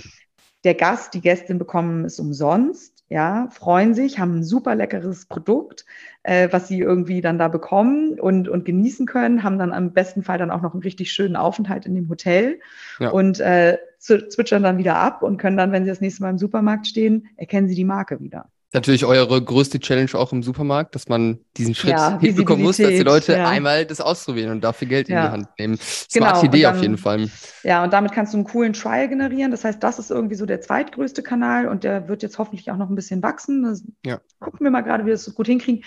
[0.65, 5.85] der Gast, die Gästin bekommen es umsonst, ja, freuen sich, haben ein super leckeres Produkt,
[6.25, 10.23] äh, was sie irgendwie dann da bekommen und, und genießen können, haben dann am besten
[10.23, 12.61] Fall dann auch noch einen richtig schönen Aufenthalt in dem Hotel
[12.99, 13.11] Ja.
[13.13, 16.31] und äh, zw- zwitschern dann wieder ab und können dann, wenn sie das nächste Mal
[16.31, 18.51] im Supermarkt stehen, erkennen sie die Marke wieder.
[18.73, 22.89] Natürlich eure größte Challenge auch im Supermarkt, dass man diesen Schritt Ja, hinbekommen muss, dass
[22.89, 23.49] die Leute ja.
[23.49, 25.27] einmal das ausprobieren und dafür Geld in Ja.
[25.29, 25.79] die Hand nehmen.
[25.81, 27.31] Smart Genau, Idee auf dann- jeden Fall.
[27.63, 29.53] Ja, und damit kannst du einen coolen Trial generieren.
[29.53, 32.77] Das heißt, das ist irgendwie so der zweitgrößte Kanal und der wird jetzt hoffentlich auch
[32.77, 33.63] noch ein bisschen wachsen.
[33.63, 34.19] Das Ja.
[34.41, 35.85] Gucken wir mal gerade, wie wir das so gut hinkriegen.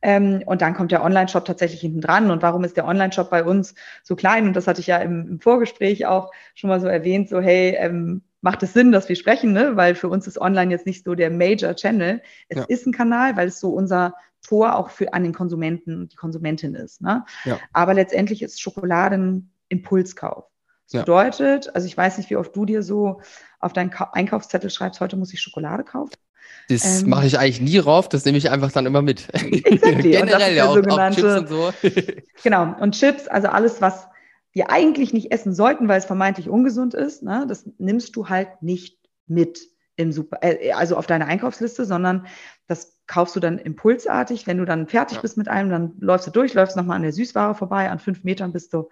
[0.00, 2.30] Ähm, und dann kommt der Online-Shop tatsächlich hinten dran.
[2.30, 4.46] Und warum ist der Online-Shop bei uns so klein?
[4.46, 7.74] Und das hatte ich ja im, im Vorgespräch auch schon mal so erwähnt, so hey,
[7.76, 9.76] ähm, macht es Sinn, dass wir sprechen, ne?
[9.76, 12.22] weil für uns ist Online jetzt nicht so der Major-Channel.
[12.48, 12.64] Es Ja.
[12.68, 14.14] ist ein Kanal, weil es so unser
[14.46, 17.00] Tor auch für an den Konsumenten und die Konsumentin ist.
[17.00, 17.24] Ne?
[17.44, 17.58] Ja.
[17.72, 20.44] Aber letztendlich ist Schokolade ein Impulskauf.
[20.86, 21.00] Das Ja.
[21.00, 23.20] bedeutet, also ich weiß nicht, wie oft du dir so
[23.60, 26.12] auf deinen Ka Einkaufszettel schreibst, heute muss ich Schokolade kaufen.
[26.68, 29.28] Das Ähm, mache ich eigentlich nie rauf, das nehme ich einfach dann immer mit.
[29.34, 31.72] Exactly, Generell, ja, auch, auch Chips und so.
[32.42, 32.74] Genau.
[32.80, 34.06] Und Chips, also alles, was
[34.58, 38.60] wir eigentlich nicht essen sollten, weil es vermeintlich ungesund ist, ne, das nimmst du halt
[38.60, 39.60] nicht mit
[39.94, 42.26] im Super, äh, also auf deine Einkaufsliste, sondern
[42.66, 44.48] das kaufst du dann impulsartig.
[44.48, 45.22] Wenn du dann fertig Ja.
[45.22, 48.24] bist mit einem, dann läufst du durch, läufst nochmal an der Süßware vorbei, an fünf
[48.24, 48.88] Metern bist du,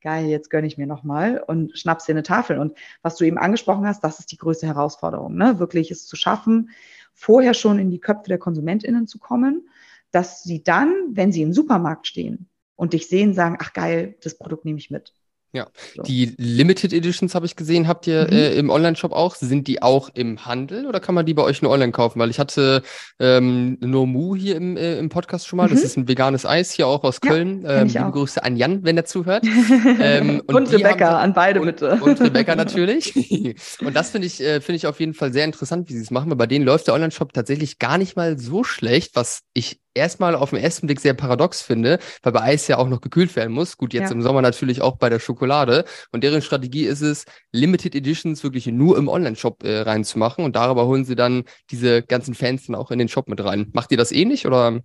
[0.00, 2.58] geil, jetzt gönne ich mir nochmal und schnappst dir eine Tafel.
[2.58, 5.58] Und was du eben angesprochen hast, das ist die größte Herausforderung, ne?
[5.58, 6.70] wirklich es zu schaffen,
[7.12, 9.68] vorher schon in die Köpfe der KonsumentInnen zu kommen,
[10.12, 12.48] dass sie dann, wenn sie im Supermarkt stehen
[12.78, 15.12] und dich sehen, sagen, ach geil, das Produkt nehme ich mit.
[15.50, 15.66] Ja.
[15.96, 16.02] So.
[16.02, 18.32] Die Limited Editions habe ich gesehen, habt ihr Mhm.
[18.36, 19.34] äh, im Online-Shop auch?
[19.34, 22.20] Sind die auch im Handel oder kann man die bei euch nur online kaufen?
[22.20, 22.82] Weil ich hatte
[23.18, 25.66] ähm, Nomu hier im, äh, im Podcast schon mal.
[25.66, 25.84] Das Mhm.
[25.86, 27.62] ist ein veganes Eis hier auch aus Ja, Köln.
[27.62, 28.12] kenn Ähm, ich liebe auch.
[28.12, 29.42] Grüße an Jan, wenn er zuhört.
[30.00, 31.98] Ähm, und und Rebecca, haben- an beide und, bitte.
[32.02, 33.14] Und Rebecca natürlich.
[33.80, 36.10] und das finde ich, äh, finde ich auf jeden Fall sehr interessant, wie sie es
[36.10, 39.80] machen, weil bei denen läuft der Online-Shop tatsächlich gar nicht mal so schlecht, was ich
[39.98, 43.36] erstmal auf den ersten Blick sehr paradox finde, weil bei Eis ja auch noch gekühlt
[43.36, 43.76] werden muss.
[43.76, 44.14] Gut, jetzt Ja.
[44.16, 45.84] im Sommer natürlich auch bei der Schokolade.
[46.12, 50.86] Und deren Strategie ist es, Limited Editions wirklich nur im Online-Shop äh, reinzumachen und darüber
[50.86, 53.68] holen sie dann diese ganzen Fans dann auch in den Shop mit rein.
[53.74, 54.80] Macht ihr das ähnlich oder?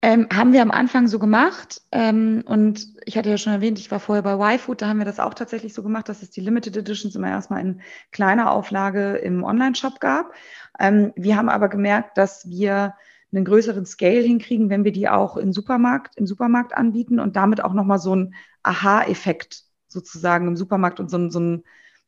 [0.00, 1.80] Ähm, haben wir am Anfang so gemacht.
[1.90, 5.04] Ähm, und ich hatte ja schon erwähnt, ich war vorher bei YFood, da haben wir
[5.04, 7.80] das auch tatsächlich so gemacht, dass es die Limited Editions immer erstmal in
[8.12, 10.32] kleiner Auflage im Online-Shop gab.
[10.78, 12.94] Ähm, wir haben aber gemerkt, dass wir
[13.32, 17.62] einen größeren Scale hinkriegen, wenn wir die auch im Supermarkt, im Supermarkt anbieten und damit
[17.62, 21.64] auch nochmal so einen Aha-Effekt sozusagen im Supermarkt und so, einen- so einen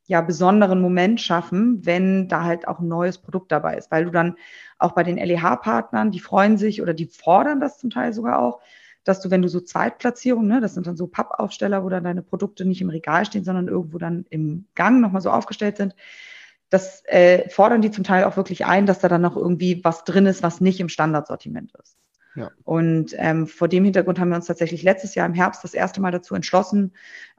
[0.07, 4.11] ja, besonderen Moment schaffen, wenn da halt auch ein neues Produkt dabei ist, weil du
[4.11, 4.35] dann
[4.77, 8.59] auch bei den LEH-Partnern, die freuen sich oder die fordern das zum Teil sogar auch,
[9.03, 12.21] dass du, wenn du so Zweitplatzierungen, ne, das sind dann so Pappaufsteller, wo dann deine
[12.23, 15.95] Produkte nicht im Regal stehen, sondern irgendwo dann im Gang nochmal so aufgestellt sind,
[16.71, 20.03] das äh, fordern die zum Teil auch wirklich ein, dass da dann noch irgendwie was
[20.03, 21.97] drin ist, was nicht im Standardsortiment ist.
[22.35, 22.49] Ja.
[22.63, 25.99] Und ähm, vor dem Hintergrund haben wir uns tatsächlich letztes Jahr im Herbst das erste
[25.99, 26.93] Mal dazu entschlossen,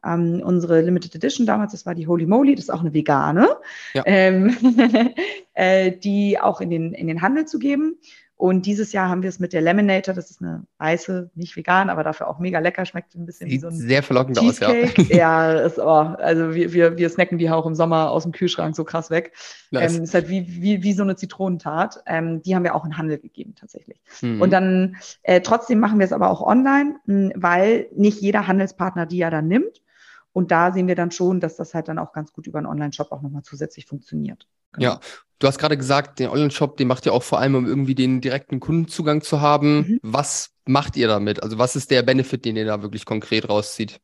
[0.04, 3.48] ähm, unsere Limited Edition damals, das war die Holy Moly, das ist auch eine vegane,
[3.94, 4.02] Ja.
[4.04, 4.54] ähm,
[5.54, 7.98] äh, die auch in den, in den Handel zu geben.
[8.42, 11.88] Und dieses Jahr haben wir es mit der Lemonator, das ist eine weiße, nicht vegan,
[11.88, 14.58] aber dafür auch mega lecker, schmeckt ein bisschen wie Sieht so ein sehr verlockend aus,
[14.58, 14.68] ja.
[14.68, 15.14] Cheesecake.
[15.16, 18.74] Ja, ist, oh, also wir, wir, wir snacken die auch im Sommer aus dem Kühlschrank
[18.74, 19.32] so krass weg.
[19.70, 19.96] Nice.
[19.96, 22.02] Ähm, ist halt wie, wie, wie so eine Zitronentat.
[22.06, 24.00] Ähm, die haben wir auch in Handel gegeben tatsächlich.
[24.22, 24.42] Mhm.
[24.42, 29.06] Und dann äh, trotzdem machen wir es aber auch online, mh, weil nicht jeder Handelspartner
[29.06, 29.82] die ja dann nimmt.
[30.32, 32.66] Und da sehen wir dann schon, dass das halt dann auch ganz gut über einen
[32.66, 34.46] Online-Shop auch nochmal zusätzlich funktioniert.
[34.72, 34.94] Genau.
[34.94, 35.00] Ja,
[35.38, 38.20] du hast gerade gesagt, den Online-Shop, den macht ihr auch vor allem, um irgendwie den
[38.20, 39.76] direkten Kundenzugang zu haben.
[39.76, 40.00] Mhm.
[40.02, 41.42] Was macht ihr damit?
[41.42, 44.00] Also was ist der Benefit, den ihr da wirklich konkret rauszieht?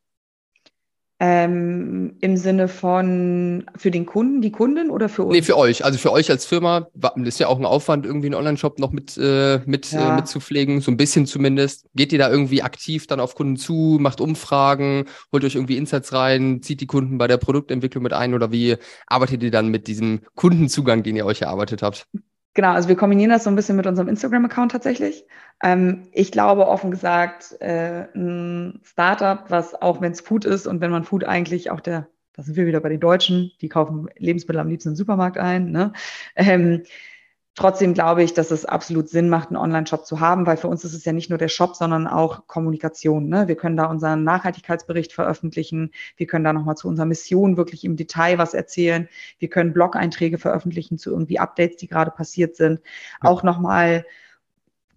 [1.20, 5.32] Ähm, Im Sinne von für den Kunden, die Kunden oder für uns?
[5.32, 5.84] Nee, für euch.
[5.84, 6.86] Also für euch als Firma
[7.24, 10.12] ist ja auch ein Aufwand, irgendwie einen Online-Shop noch mit, äh, mit, Ja.
[10.12, 11.86] äh, mitzupflegen, so ein bisschen zumindest.
[11.96, 16.12] Geht ihr da irgendwie aktiv dann auf Kunden zu, macht Umfragen, holt euch irgendwie Insights
[16.12, 18.76] rein, zieht die Kunden bei der Produktentwicklung mit ein oder wie
[19.08, 22.06] arbeitet ihr dann mit diesem Kundenzugang, den ihr euch erarbeitet habt?
[22.58, 25.24] Genau, also wir kombinieren das so ein bisschen mit unserem Instagram-Account tatsächlich.
[25.62, 30.80] Ähm, ich glaube offen gesagt, äh, ein Startup, was auch wenn es Food ist und
[30.80, 34.08] wenn man Food eigentlich auch der, da sind wir wieder bei den Deutschen, die kaufen
[34.16, 35.92] Lebensmittel am liebsten im Supermarkt ein, ne?
[36.34, 36.82] ähm,
[37.58, 40.84] Trotzdem glaube ich, dass es absolut Sinn macht, einen Online-Shop zu haben, weil für uns
[40.84, 43.28] ist es ja nicht nur der Shop, sondern auch Kommunikation.
[43.28, 43.48] Ne?
[43.48, 45.90] Wir können da unseren Nachhaltigkeitsbericht veröffentlichen.
[46.16, 49.08] Wir können da nochmal zu unserer Mission wirklich im Detail was erzählen.
[49.40, 52.80] Wir können Blog-Einträge veröffentlichen zu irgendwie Updates, die gerade passiert sind.
[53.24, 53.28] Ja.
[53.28, 54.04] Auch nochmal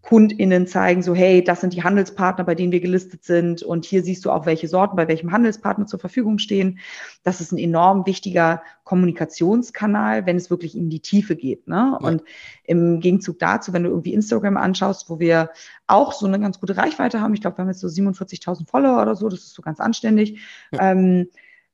[0.01, 4.03] KundInnen zeigen, so hey, das sind die Handelspartner, bei denen wir gelistet sind und hier
[4.03, 6.79] siehst du auch, welche Sorten bei welchem Handelspartner zur Verfügung stehen.
[7.23, 11.67] Das ist ein enorm wichtiger Kommunikationskanal, wenn es wirklich in die Tiefe geht.
[11.67, 11.97] Ne?
[11.99, 12.07] Ja.
[12.07, 12.23] Und
[12.63, 15.51] im Gegenzug dazu, wenn du irgendwie Instagram anschaust, wo wir
[15.85, 19.01] auch so eine ganz gute Reichweite haben, ich glaube, wir haben jetzt so 47.000 Follower
[19.01, 20.39] oder so, das ist so ganz anständig.
[20.71, 20.91] Ja.
[20.91, 21.29] Ähm,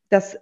[0.10, 0.38] das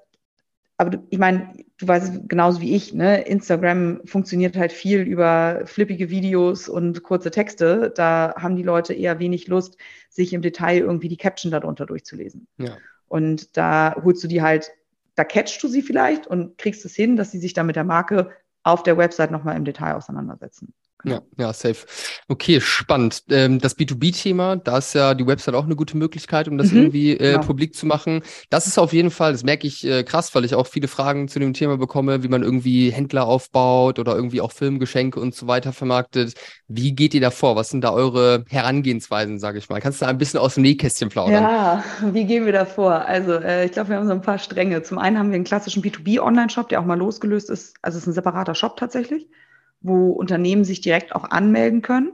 [0.77, 3.21] aber ich meine, du weißt genauso wie ich, ne?
[3.23, 7.91] Instagram funktioniert halt viel über flippige Videos und kurze Texte.
[7.95, 9.78] Da haben die Leute eher wenig Lust,
[10.09, 12.47] sich im Detail irgendwie die Caption darunter durchzulesen.
[12.57, 12.78] Ja.
[13.07, 14.71] Und da holst du die halt,
[15.15, 17.84] da catchst du sie vielleicht und kriegst es hin, dass sie sich dann mit der
[17.84, 18.32] Marke
[18.63, 20.73] auf der Website nochmal im Detail auseinandersetzen.
[21.04, 21.86] Ja, ja, safe.
[22.28, 23.24] Okay, spannend.
[23.30, 26.78] Ähm, das B2B-Thema, da ist ja die Website auch eine gute Möglichkeit, um das mhm,
[26.78, 27.46] irgendwie äh, genau.
[27.46, 28.22] publik zu machen.
[28.50, 31.28] Das ist auf jeden Fall, das merke ich äh, krass, weil ich auch viele Fragen
[31.28, 35.48] zu dem Thema bekomme, wie man irgendwie Händler aufbaut oder irgendwie auch Filmgeschenke und so
[35.48, 36.34] weiter vermarktet.
[36.68, 37.56] Wie geht ihr da vor?
[37.56, 39.82] Was sind da eure Herangehensweisen, sage ich mal?
[39.82, 41.43] Kannst du da ein bisschen aus dem Nähkästchen plaudern?
[41.43, 41.84] Ja,
[42.14, 42.93] wie gehen wir da vor?
[42.93, 44.82] Also äh, ich glaube, wir haben so ein paar Stränge.
[44.82, 47.76] Zum einen haben wir einen klassischen B2B-Online-Shop, der auch mal losgelöst ist.
[47.84, 49.28] Also es ist ein separater Shop tatsächlich
[49.82, 52.13] wo Unternehmen sich direkt auch anmelden können.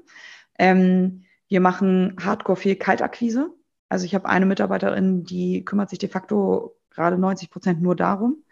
[0.59, 3.49] Ähm, wir machen Hardcore viel Kaltakquise.
[3.89, 8.43] Also ich habe eine Mitarbeiterin, die kümmert sich de facto gerade 90 Prozent nur darum,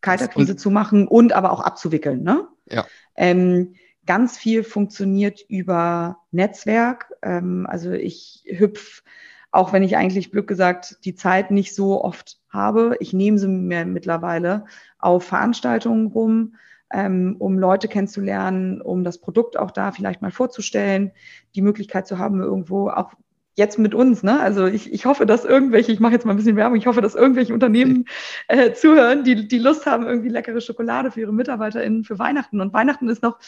[0.00, 2.22] Kaltakquise und, zu machen und aber auch abzuwickeln.
[2.22, 2.46] Ne?
[2.70, 2.86] Ja.
[3.16, 3.74] Ähm,
[4.06, 7.12] ganz viel funktioniert über Netzwerk.
[7.22, 9.02] Ähm, also ich hüpf,
[9.50, 13.48] auch wenn ich eigentlich Glück gesagt die Zeit nicht so oft habe, ich nehme sie
[13.48, 14.64] mir mittlerweile
[14.98, 16.56] auf Veranstaltungen rum,
[16.92, 21.12] ähm, um Leute kennenzulernen, um das Produkt auch da vielleicht mal vorzustellen,
[21.54, 23.12] die Möglichkeit zu haben, irgendwo auch
[23.56, 24.38] jetzt mit uns, ne?
[24.38, 27.00] Also ich, ich hoffe, dass irgendwelche, ich mache jetzt mal ein bisschen Werbung, ich hoffe,
[27.00, 28.04] dass irgendwelche Unternehmen
[28.48, 32.60] äh, zuhören, die, die Lust haben, irgendwie leckere Schokolade für ihre MitarbeiterInnen für Weihnachten.
[32.60, 33.38] Und Weihnachten ist noch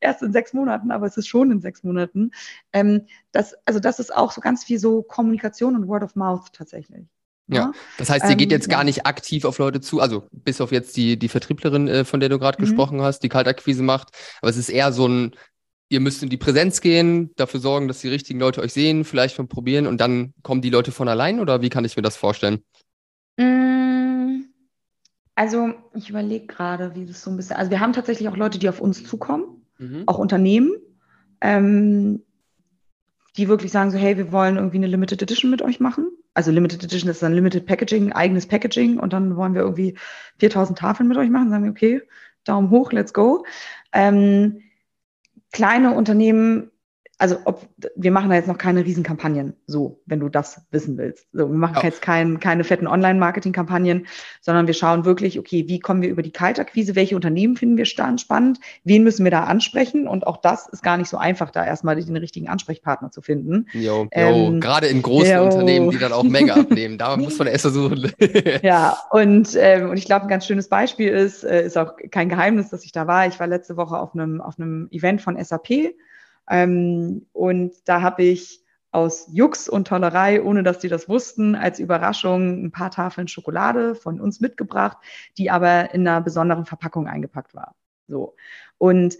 [0.00, 2.30] erst in sechs Monaten, aber es ist schon in sechs Monaten.
[2.72, 6.52] Ähm, das, also das ist auch so ganz viel so Kommunikation und Word of Mouth
[6.52, 7.06] tatsächlich.
[7.46, 10.60] Ja, das heißt, ihr ähm, geht jetzt gar nicht aktiv auf Leute zu, also bis
[10.62, 12.66] auf jetzt die, die Vertrieblerin, äh, von der du gerade mhm.
[12.66, 14.08] gesprochen hast, die Kaltakquise macht,
[14.40, 15.32] aber es ist eher so ein,
[15.90, 19.38] ihr müsst in die Präsenz gehen, dafür sorgen, dass die richtigen Leute euch sehen, vielleicht
[19.38, 22.16] mal probieren und dann kommen die Leute von allein oder wie kann ich mir das
[22.16, 22.64] vorstellen?
[23.36, 24.44] Mm,
[25.34, 28.58] also ich überlege gerade, wie das so ein bisschen, also wir haben tatsächlich auch Leute,
[28.58, 30.04] die auf uns zukommen, mhm.
[30.06, 30.72] auch Unternehmen,
[31.42, 32.22] ähm,
[33.36, 36.50] die wirklich sagen so, hey, wir wollen irgendwie eine Limited Edition mit euch machen also
[36.50, 39.96] Limited Edition ist dann Limited Packaging, eigenes Packaging und dann wollen wir irgendwie
[40.38, 42.02] 4000 Tafeln mit euch machen, sagen wir, okay,
[42.44, 43.46] Daumen hoch, let's go.
[43.92, 44.60] Ähm,
[45.52, 46.70] kleine Unternehmen
[47.18, 51.26] also ob, wir machen da jetzt noch keine Riesenkampagnen, so, wenn du das wissen willst.
[51.32, 51.84] So, wir machen ja.
[51.84, 54.06] jetzt kein, keine fetten Online-Marketing-Kampagnen,
[54.40, 57.84] sondern wir schauen wirklich, okay, wie kommen wir über die Kaltakquise, welche Unternehmen finden wir
[57.84, 61.64] spannend, wen müssen wir da ansprechen und auch das ist gar nicht so einfach, da
[61.64, 63.66] erstmal den richtigen Ansprechpartner zu finden.
[63.72, 65.44] Jo, jo ähm, gerade in großen jo.
[65.44, 68.12] Unternehmen, die dann auch Menge abnehmen, da muss man erst versuchen.
[68.62, 72.28] ja, und, ähm, und ich glaube, ein ganz schönes Beispiel ist, äh, ist auch kein
[72.28, 73.26] Geheimnis, dass ich da war.
[73.26, 75.94] Ich war letzte Woche auf einem, auf einem Event von SAP
[76.50, 81.80] ähm, und da habe ich aus Jux und Tollerei, ohne dass die das wussten, als
[81.80, 84.98] Überraschung ein paar Tafeln Schokolade von uns mitgebracht,
[85.36, 87.74] die aber in einer besonderen Verpackung eingepackt war.
[88.06, 88.36] So.
[88.78, 89.18] Und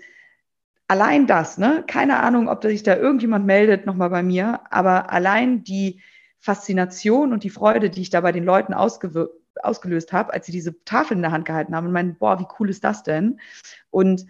[0.87, 5.65] allein das, ne, keine Ahnung, ob sich da irgendjemand meldet nochmal bei mir, aber allein
[5.65, 6.01] die
[6.39, 10.85] Faszination und die Freude, die ich da bei den Leuten ausgelöst habe, als sie diese
[10.85, 13.41] Tafel in der Hand gehalten haben und meinen, boah, wie cool ist das denn?
[13.91, 14.27] Und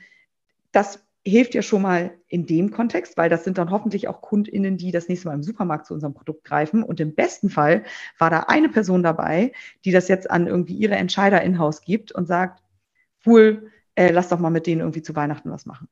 [0.73, 4.77] das hilft ja schon mal in dem Kontext, weil das sind dann hoffentlich auch KundInnen,
[4.77, 6.83] die das nächste Mal im Supermarkt zu unserem Produkt greifen.
[6.83, 7.85] Und im besten Fall
[8.19, 9.53] war da eine Person dabei,
[9.85, 12.63] die das jetzt an irgendwie ihre Entscheider in-house gibt und sagt,
[13.27, 15.89] cool, äh, lass doch mal mit denen irgendwie zu Weihnachten was machen.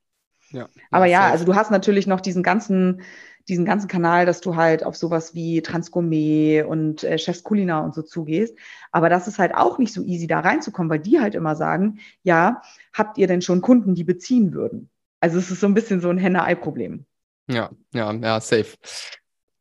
[0.50, 3.00] Ja, Aber ja, also du hast natürlich noch diesen ganzen,
[3.48, 7.94] diesen ganzen Kanal, dass du halt auf sowas wie Transgourmet und äh, Chefs Kulinar und
[7.94, 8.58] so zugehst.
[8.90, 12.00] Aber das ist halt auch nicht so easy, da reinzukommen, weil die halt immer sagen,
[12.22, 12.60] ja,
[12.92, 14.90] habt ihr denn schon Kunden, die beziehen würden?
[15.22, 17.06] Also es ist so ein bisschen so ein Henne-Ei-Problem.
[17.48, 18.74] Ja, ja, ja, safe.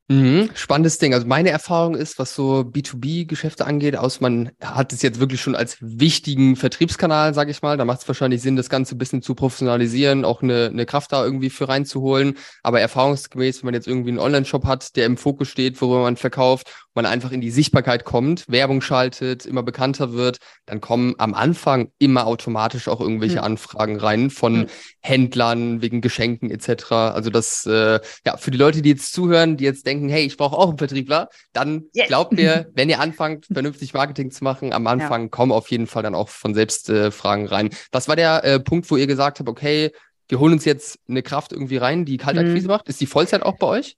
[0.07, 1.13] Mhm, spannendes Ding.
[1.13, 5.55] Also meine Erfahrung ist, was so B2B-Geschäfte angeht, aus man hat es jetzt wirklich schon
[5.55, 7.77] als wichtigen Vertriebskanal, sage ich mal.
[7.77, 11.13] Da macht es wahrscheinlich Sinn, das Ganze ein bisschen zu professionalisieren, auch eine, eine Kraft
[11.13, 12.37] da irgendwie für reinzuholen.
[12.63, 16.17] Aber erfahrungsgemäß, wenn man jetzt irgendwie einen Online-Shop hat, der im Fokus steht, worüber man
[16.17, 21.33] verkauft man einfach in die Sichtbarkeit kommt, Werbung schaltet, immer bekannter wird, dann kommen am
[21.33, 23.43] Anfang immer automatisch auch irgendwelche mhm.
[23.43, 24.67] Anfragen rein von mhm.
[25.01, 26.91] Händlern wegen Geschenken etc.
[26.91, 30.37] Also das, äh, ja, für die Leute, die jetzt zuhören, die jetzt denken, hey, ich
[30.37, 32.07] brauche auch einen Vertriebler, dann yes.
[32.07, 35.27] glaubt mir, wenn ihr anfangt, vernünftig Marketing zu machen, am Anfang ja.
[35.29, 37.69] kommen auf jeden Fall dann auch von selbst äh, Fragen rein.
[37.91, 39.91] Was war der äh, Punkt, wo ihr gesagt habt, okay,
[40.27, 42.71] wir holen uns jetzt eine Kraft irgendwie rein, die Kaltakquise mhm.
[42.71, 42.87] macht?
[42.87, 43.97] Ist die Vollzeit auch bei euch?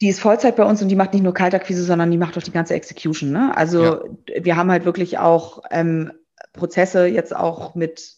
[0.00, 2.42] Die ist Vollzeit bei uns und die macht nicht nur Kaltakquise, sondern die macht auch
[2.42, 3.30] die ganze Execution.
[3.30, 3.56] Ne?
[3.56, 4.44] Also ja.
[4.44, 6.12] wir haben halt wirklich auch ähm,
[6.52, 8.16] Prozesse jetzt auch mit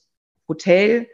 [0.49, 1.09] Hotel,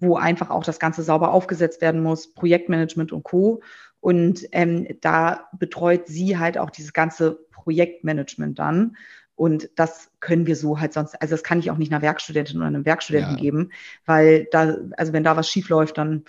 [0.00, 3.62] wo einfach auch das Ganze sauber aufgesetzt werden muss, Projektmanagement und Co.
[4.00, 8.96] Und ähm, da betreut sie halt auch dieses ganze Projektmanagement dann.
[9.34, 12.56] Und das können wir so halt sonst, also das kann ich auch nicht einer Werkstudentin
[12.56, 13.40] oder einem Werkstudenten ja.
[13.40, 13.70] geben,
[14.04, 16.24] weil da, also wenn da was schief läuft, dann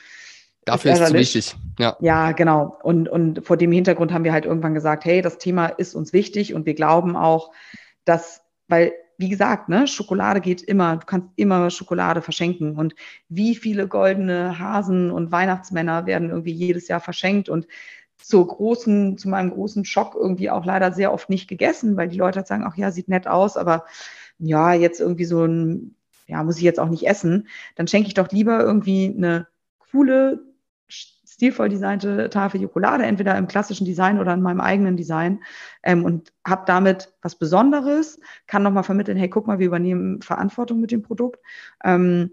[0.66, 1.56] Dafür ist es wichtig.
[1.80, 1.98] Ja.
[2.00, 2.78] ja, genau.
[2.84, 6.14] Und, und vor dem Hintergrund haben wir halt irgendwann gesagt, hey, das Thema ist uns
[6.14, 7.52] wichtig und wir glauben auch,
[8.06, 12.76] dass, weil, wie gesagt, ne, Schokolade geht immer, du kannst immer Schokolade verschenken.
[12.78, 12.96] Und
[13.30, 17.68] wie viele goldene Hasen und Weihnachtsmänner werden irgendwie jedes Jahr verschenkt und
[18.22, 22.18] zur großen, zu meinem großen Schock irgendwie auch leider sehr oft nicht gegessen, weil die
[22.18, 23.86] Leute halt sagen, ach ja, sieht nett aus, aber
[24.38, 25.96] ja, jetzt irgendwie so ein,
[26.28, 27.48] ja, muss ich jetzt auch nicht essen.
[27.76, 29.48] Dann schenke ich doch lieber irgendwie eine
[29.92, 30.40] coole,
[31.40, 35.42] stilvoll designte Tafel Schokolade, entweder im klassischen Design oder in meinem eigenen Design
[35.84, 40.82] ähm, und habe damit was Besonderes, kann nochmal vermitteln, hey, guck mal, wir übernehmen Verantwortung
[40.82, 41.40] mit dem Produkt.
[41.84, 42.32] Ähm,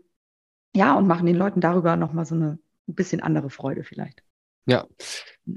[0.75, 4.23] ja, und machen den Leuten darüber nochmal so eine ein bisschen andere Freude vielleicht.
[4.69, 4.85] Ja,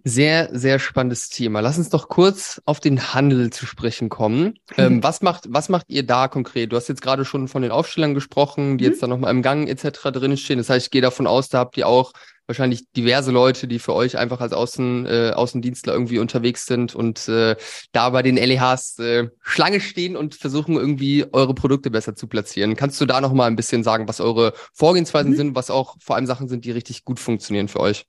[0.04, 1.62] sehr, sehr spannendes Thema.
[1.62, 4.60] Lass uns doch kurz auf den Handel zu sprechen kommen.
[4.78, 5.04] Ähm, mhm.
[5.04, 6.72] was, macht, was macht ihr da konkret?
[6.72, 8.92] Du hast jetzt gerade schon von den Aufstellern gesprochen, die mhm.
[8.92, 10.12] jetzt da nochmal im Gang etc.
[10.12, 10.60] drinstehen.
[10.60, 12.14] Das heißt, ich gehe davon aus, da habt ihr auch
[12.50, 17.30] wahrscheinlich diverse Leute, die für euch einfach als Außen, äh, Außendienstler irgendwie unterwegs sind und
[17.30, 17.56] äh,
[17.92, 22.76] da bei den LEHs äh, Schlange stehen und versuchen irgendwie eure Produkte besser zu platzieren.
[22.76, 25.38] Kannst du da nochmal ein bisschen sagen, was eure Vorgehensweisen mhm.
[25.38, 28.06] sind, was auch vor allem Sachen sind, die richtig gut funktionieren für euch?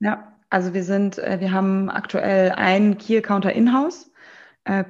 [0.00, 4.10] Ja, also wir sind, äh, wir haben aktuell einen Key Accounter in-house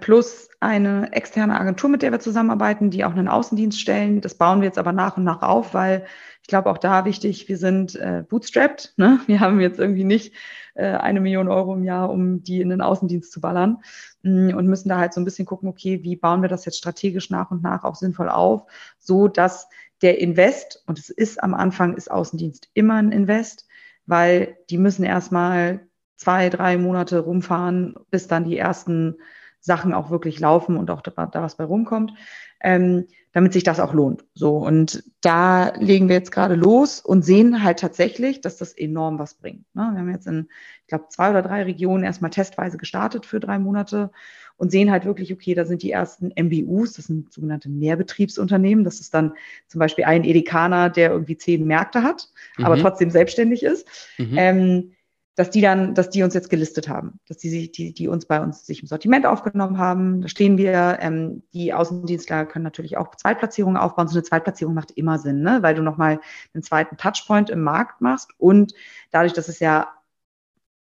[0.01, 4.21] plus eine externe Agentur, mit der wir zusammenarbeiten, die auch einen Außendienst stellen.
[4.21, 6.07] Das bauen wir jetzt aber nach und nach auf, weil
[6.43, 8.93] ich glaube auch da wichtig, wir sind äh, bootstrapped.
[8.97, 9.19] Ne?
[9.27, 10.35] Wir haben jetzt irgendwie nicht
[10.75, 13.79] äh, eine Million Euro im Jahr, um die in den Außendienst zu ballern
[14.23, 16.77] mm, und müssen da halt so ein bisschen gucken, okay, wie bauen wir das jetzt
[16.77, 18.63] strategisch nach und nach auch sinnvoll auf,
[18.99, 19.69] so dass
[20.03, 23.67] der Invest, und es ist am Anfang, ist Außendienst immer ein Invest,
[24.05, 29.17] weil die müssen erstmal zwei, drei Monate rumfahren, bis dann die ersten
[29.65, 32.13] Sachen auch wirklich laufen und auch da, da was bei rumkommt,
[32.61, 34.25] ähm, damit sich das auch lohnt.
[34.35, 39.19] So und da legen wir jetzt gerade los und sehen halt tatsächlich, dass das enorm
[39.19, 39.65] was bringt.
[39.75, 39.89] Ne?
[39.91, 40.49] Wir haben jetzt in,
[40.83, 44.11] ich glaube, zwei oder drei Regionen erstmal testweise gestartet für drei Monate
[44.59, 48.85] und sehen halt wirklich, okay, da sind die ersten MBUs, das sind sogenannte Mehrbetriebsunternehmen.
[48.85, 49.33] Das ist dann
[49.67, 52.67] zum Beispiel ein Edekaner, der irgendwie zehn Märkte hat, mhm.
[52.67, 53.89] aber trotzdem selbstständig ist.
[54.19, 54.35] Mhm.
[54.37, 54.94] Ähm,
[55.35, 58.27] dass die dann, dass die uns jetzt gelistet haben, dass die sich, die, die uns
[58.27, 60.23] bei uns sich im Sortiment aufgenommen haben.
[60.23, 60.99] Da stehen wir.
[61.01, 64.07] Ähm, die Außendienstler können natürlich auch Zweitplatzierungen aufbauen.
[64.07, 65.59] So eine Zweitplatzierung macht immer Sinn, ne?
[65.63, 66.21] weil du nochmal
[66.53, 68.75] einen zweiten Touchpoint im Markt machst und
[69.11, 69.93] dadurch, dass es ja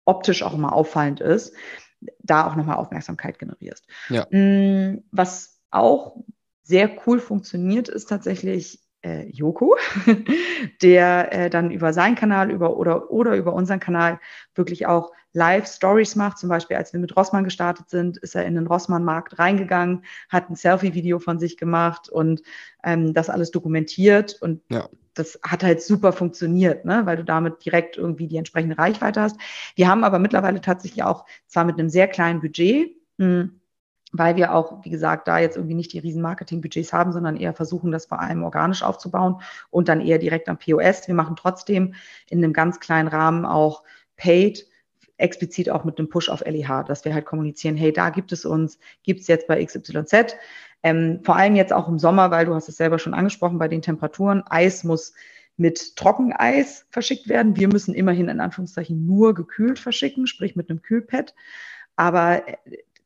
[0.06, 1.56] optisch auch immer auffallend ist,
[2.20, 3.88] da auch nochmal Aufmerksamkeit generierst.
[4.10, 4.28] Ja.
[4.30, 6.18] Mm, was auch
[6.62, 9.76] sehr cool funktioniert, ist tatsächlich äh, Joko,
[10.82, 14.20] der äh, dann über seinen Kanal über, oder, oder über unseren Kanal
[14.56, 16.38] wirklich auch Live-Stories macht.
[16.38, 20.50] Zum Beispiel, als wir mit Rossmann gestartet sind, ist er in den Rossmann-Markt reingegangen, hat
[20.50, 22.42] ein Selfie-Video von sich gemacht und
[22.84, 24.38] ähm, das alles dokumentiert.
[24.42, 24.88] Und ja.
[25.16, 27.02] das hat halt super funktioniert, ne?
[27.06, 29.38] weil du damit direkt irgendwie die entsprechende Reichweite hast.
[29.76, 33.60] Wir haben aber mittlerweile tatsächlich auch zwar mit einem sehr kleinen Budget, mh, hm,
[34.14, 37.54] weil wir auch, wie gesagt, da jetzt irgendwie nicht die riesen Marketingbudgets haben, sondern eher
[37.54, 39.42] versuchen, das vor allem organisch aufzubauen
[39.72, 41.08] und dann eher direkt am POS.
[41.08, 41.96] Wir machen trotzdem
[42.30, 43.84] in einem ganz kleinen Rahmen auch
[44.16, 44.68] Paid,
[45.18, 48.46] explizit auch mit einem Push auf LEH, dass wir halt kommunizieren, hey, da gibt es
[48.46, 50.36] uns, gibt es jetzt bei XYZ.
[50.84, 53.68] Ähm, vor allem jetzt auch im Sommer, weil du hast es selber schon angesprochen, bei
[53.68, 55.14] den Temperaturen, Eis muss
[55.58, 57.56] mit Trockeneis verschickt werden.
[57.56, 61.34] Wir müssen immerhin in Anführungszeichen nur gekühlt verschicken, sprich mit einem Kühlpad.
[61.96, 62.58] Aber äh,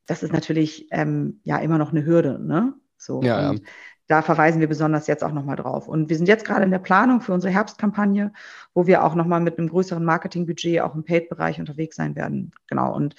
[0.07, 2.39] das ist natürlich ähm, ja immer noch eine Hürde.
[2.39, 2.73] Ne?
[2.97, 3.65] So, ja, und ja.
[4.07, 5.87] da verweisen wir besonders jetzt auch nochmal drauf.
[5.87, 8.33] Und wir sind jetzt gerade in der Planung für unsere Herbstkampagne,
[8.73, 12.51] wo wir auch nochmal mit einem größeren Marketingbudget auch im Paid-Bereich unterwegs sein werden.
[12.67, 12.95] Genau.
[12.95, 13.15] Und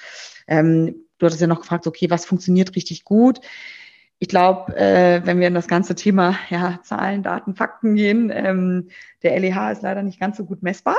[0.48, 3.40] ähm, du hattest ja noch gefragt, okay, was funktioniert richtig gut?
[4.20, 8.88] ich glaube, äh, wenn wir in das ganze Thema ja, Zahlen, Daten, Fakten gehen, ähm,
[9.22, 10.96] der LEH ist leider nicht ganz so gut messbar.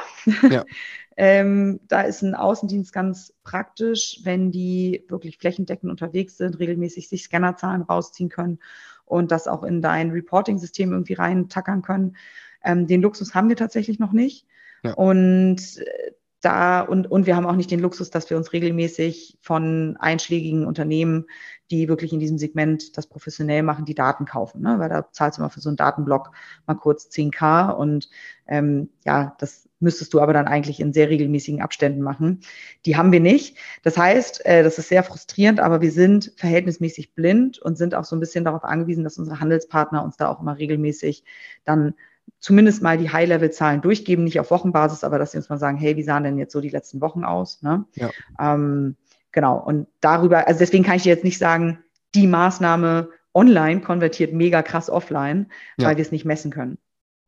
[0.49, 0.63] Ja.
[1.21, 7.23] ähm, da ist ein Außendienst ganz praktisch, wenn die wirklich flächendeckend unterwegs sind, regelmäßig sich
[7.23, 8.59] Scannerzahlen rausziehen können
[9.03, 12.15] und das auch in dein Reporting-System irgendwie reintackern können.
[12.63, 14.47] Ähm, den Luxus haben wir tatsächlich noch nicht.
[14.81, 14.93] Ja.
[14.93, 19.39] Und äh, da und, und wir haben auch nicht den Luxus, dass wir uns regelmäßig
[19.41, 21.25] von einschlägigen Unternehmen,
[21.69, 24.61] die wirklich in diesem Segment das professionell machen, die Daten kaufen.
[24.61, 24.79] Ne?
[24.79, 26.31] Weil da zahlst du mal für so einen Datenblock
[26.65, 28.09] mal kurz 10k und
[28.47, 32.41] ähm, ja, das müsstest du aber dann eigentlich in sehr regelmäßigen Abständen machen.
[32.85, 33.57] Die haben wir nicht.
[33.83, 38.05] Das heißt, äh, das ist sehr frustrierend, aber wir sind verhältnismäßig blind und sind auch
[38.05, 41.23] so ein bisschen darauf angewiesen, dass unsere Handelspartner uns da auch immer regelmäßig
[41.63, 41.93] dann
[42.39, 45.95] zumindest mal die High-Level-Zahlen durchgeben, nicht auf Wochenbasis, aber dass sie uns mal sagen, hey,
[45.97, 47.61] wie sahen denn jetzt so die letzten Wochen aus?
[47.61, 47.85] Ne?
[47.95, 48.09] Ja.
[48.39, 48.95] Ähm,
[49.31, 51.79] genau, und darüber, also deswegen kann ich dir jetzt nicht sagen,
[52.15, 55.87] die Maßnahme online konvertiert mega krass offline, ja.
[55.87, 56.77] weil wir es nicht messen können.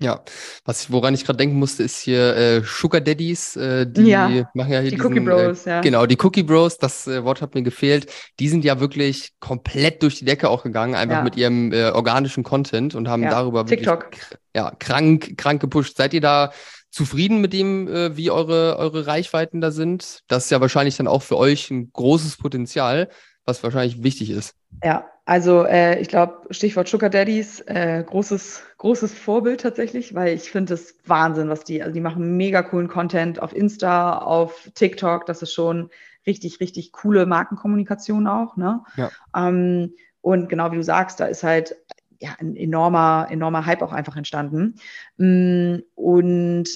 [0.01, 0.23] Ja,
[0.65, 4.71] was woran ich gerade denken musste, ist hier äh, Sugar Daddies, äh, die ja, machen
[4.71, 5.81] ja hier die diesen, Cookie äh, Bros, äh, ja.
[5.81, 8.11] Genau, die Cookie Bros, das äh, Wort hat mir gefehlt.
[8.39, 11.23] Die sind ja wirklich komplett durch die Decke auch gegangen, einfach ja.
[11.23, 13.29] mit ihrem äh, organischen Content und haben ja.
[13.29, 14.05] darüber TikTok.
[14.05, 14.23] wirklich
[14.55, 15.95] ja, krank, krank gepusht.
[15.97, 16.51] Seid ihr da
[16.89, 20.21] zufrieden mit dem, äh, wie eure, eure Reichweiten da sind?
[20.27, 23.09] Das ist ja wahrscheinlich dann auch für euch ein großes Potenzial,
[23.45, 24.55] was wahrscheinlich wichtig ist.
[24.83, 30.51] Ja, also äh, ich glaube, Stichwort Sugar Daddies, äh, großes, großes Vorbild tatsächlich, weil ich
[30.51, 35.25] finde es Wahnsinn, was die, also die machen mega coolen Content auf Insta, auf TikTok,
[35.25, 35.89] das ist schon
[36.25, 38.57] richtig, richtig coole Markenkommunikation auch.
[38.57, 38.83] Ne?
[38.95, 39.11] Ja.
[39.35, 41.75] Ähm, und genau wie du sagst, da ist halt
[42.19, 44.75] ja, ein enormer, enormer Hype auch einfach entstanden.
[45.17, 46.69] Mm, und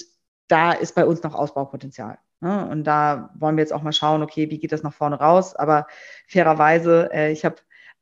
[0.48, 2.18] da ist bei uns noch Ausbaupotenzial.
[2.40, 2.68] Ne?
[2.68, 5.54] Und da wollen wir jetzt auch mal schauen, okay, wie geht das nach vorne raus?
[5.54, 5.86] Aber
[6.26, 7.56] fairerweise, äh, ich habe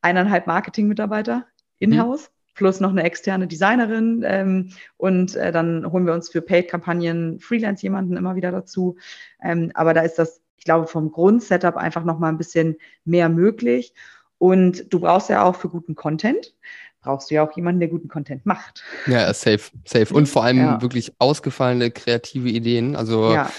[0.04, 1.46] eineinhalb Marketing-Mitarbeiter
[1.78, 2.22] in-house.
[2.22, 2.34] Mhm.
[2.56, 7.82] Plus noch eine externe Designerin ähm, und äh, dann holen wir uns für Paid-Kampagnen Freelance
[7.82, 8.96] jemanden immer wieder dazu.
[9.42, 13.28] Ähm, aber da ist das, ich glaube, vom Grundsetup einfach noch mal ein bisschen mehr
[13.28, 13.92] möglich.
[14.38, 16.54] Und du brauchst ja auch für guten Content,
[17.00, 18.84] brauchst du ja auch jemanden, der guten Content macht.
[19.06, 20.14] Ja, safe, safe.
[20.14, 20.80] Und vor allem ja.
[20.80, 22.94] wirklich ausgefallene kreative Ideen.
[22.94, 23.50] Also ja.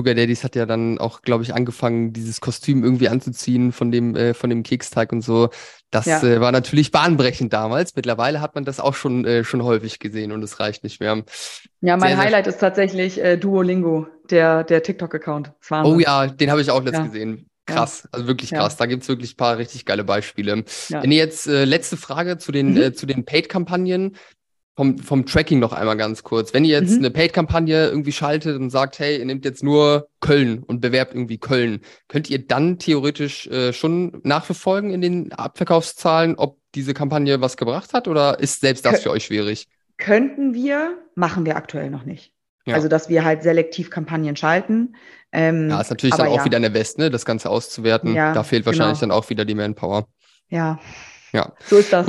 [0.00, 4.16] Sugar Daddies hat ja dann auch, glaube ich, angefangen, dieses Kostüm irgendwie anzuziehen von dem,
[4.16, 5.50] äh, von dem Keksteig und so.
[5.90, 6.22] Das ja.
[6.22, 7.94] äh, war natürlich bahnbrechend damals.
[7.96, 11.22] Mittlerweile hat man das auch schon, äh, schon häufig gesehen und es reicht nicht mehr.
[11.82, 15.52] Ja, mein sehr, Highlight sehr ist tatsächlich äh, Duolingo, der, der TikTok-Account.
[15.84, 17.04] Oh ja, den habe ich auch letzt ja.
[17.04, 17.46] gesehen.
[17.66, 18.72] Krass, also wirklich krass.
[18.72, 18.78] Ja.
[18.78, 20.64] Da gibt's wirklich ein paar richtig geile Beispiele.
[20.88, 21.02] Ja.
[21.02, 22.76] Wenn ihr jetzt äh, letzte Frage zu den, mhm.
[22.78, 24.16] äh, zu den Paid-Kampagnen
[24.80, 26.54] vom, vom Tracking noch einmal ganz kurz.
[26.54, 27.00] Wenn ihr jetzt mhm.
[27.00, 31.36] eine Paid-Kampagne irgendwie schaltet und sagt, hey, ihr nehmt jetzt nur Köln und bewerbt irgendwie
[31.36, 37.58] Köln, könnt ihr dann theoretisch äh, schon nachverfolgen in den Abverkaufszahlen, ob diese Kampagne was
[37.58, 39.68] gebracht hat oder ist selbst das Kön für euch schwierig?
[39.98, 42.32] Könnten wir, machen wir aktuell noch nicht.
[42.64, 42.76] Ja.
[42.76, 44.96] Also, dass wir halt selektiv Kampagnen schalten.
[45.30, 46.44] Ähm, ja, ist natürlich dann auch ja.
[46.46, 48.14] wieder in der West, ne, das Ganze auszuwerten.
[48.14, 49.14] Ja, da fehlt wahrscheinlich genau.
[49.14, 50.06] dann auch wieder die Manpower.
[50.48, 50.80] Ja,
[51.32, 51.52] ja.
[51.66, 52.06] So ist das.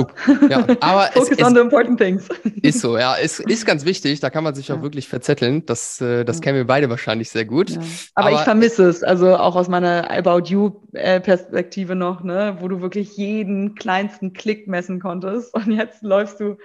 [0.48, 2.28] Ja, aber Focus es, on the important things.
[2.62, 3.14] Ist so, ja.
[3.14, 4.20] Ist, ist ganz wichtig.
[4.20, 4.82] Da kann man sich auch ja.
[4.82, 5.64] wirklich verzetteln.
[5.66, 7.70] Das, äh, das kennen wir beide wahrscheinlich sehr gut.
[7.70, 7.80] Ja.
[8.14, 9.02] Aber, aber, ich vermisse es.
[9.02, 15.00] Also auch aus meiner About You-Perspektive noch, ne, wo du wirklich jeden kleinsten Klick messen
[15.00, 15.54] konntest.
[15.54, 16.56] Und jetzt läufst du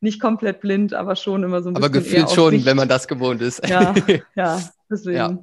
[0.00, 1.84] nicht komplett blind, aber schon immer so ein bisschen.
[1.84, 3.66] Aber gefühlt schon, wenn man das gewohnt ist.
[3.68, 3.94] Ja,
[4.34, 4.60] ja,
[4.90, 5.16] deswegen.
[5.16, 5.38] Ja.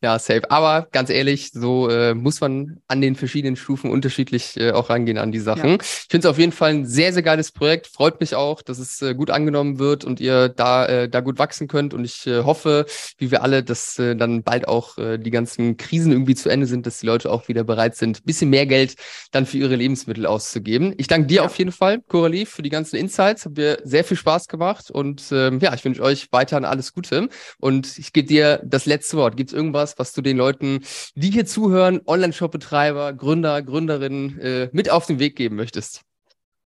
[0.00, 0.48] Ja, safe.
[0.48, 5.18] Aber ganz ehrlich, so äh, muss man an den verschiedenen Stufen unterschiedlich äh, auch rangehen
[5.18, 5.70] an die Sachen.
[5.70, 5.78] Ja.
[5.80, 7.88] Ich finde es auf jeden Fall ein sehr, sehr geiles Projekt.
[7.88, 11.40] Freut mich auch, dass es äh, gut angenommen wird und ihr da, äh, da gut
[11.40, 11.94] wachsen könnt.
[11.94, 12.86] Und ich äh, hoffe,
[13.18, 16.66] wie wir alle, dass äh, dann bald auch äh, die ganzen Krisen irgendwie zu Ende
[16.66, 18.94] sind, dass die Leute auch wieder bereit sind, bisschen mehr Geld
[19.32, 20.94] dann für ihre Lebensmittel auszugeben.
[20.98, 21.44] Ich danke dir ja.
[21.44, 23.46] auf jeden Fall, Coralie, für die ganzen Insights.
[23.46, 24.92] Hat mir sehr viel Spaß gemacht.
[24.92, 27.28] Und ähm, ja, ich wünsche euch weiterhin alles Gute.
[27.58, 29.36] Und ich gebe dir das letzte Wort.
[29.36, 30.80] Gibt es irgendwas, was, was du den Leuten,
[31.14, 36.02] die hier zuhören, Online-Shop-Betreiber, Gründer, Gründerinnen äh, mit auf den Weg geben möchtest?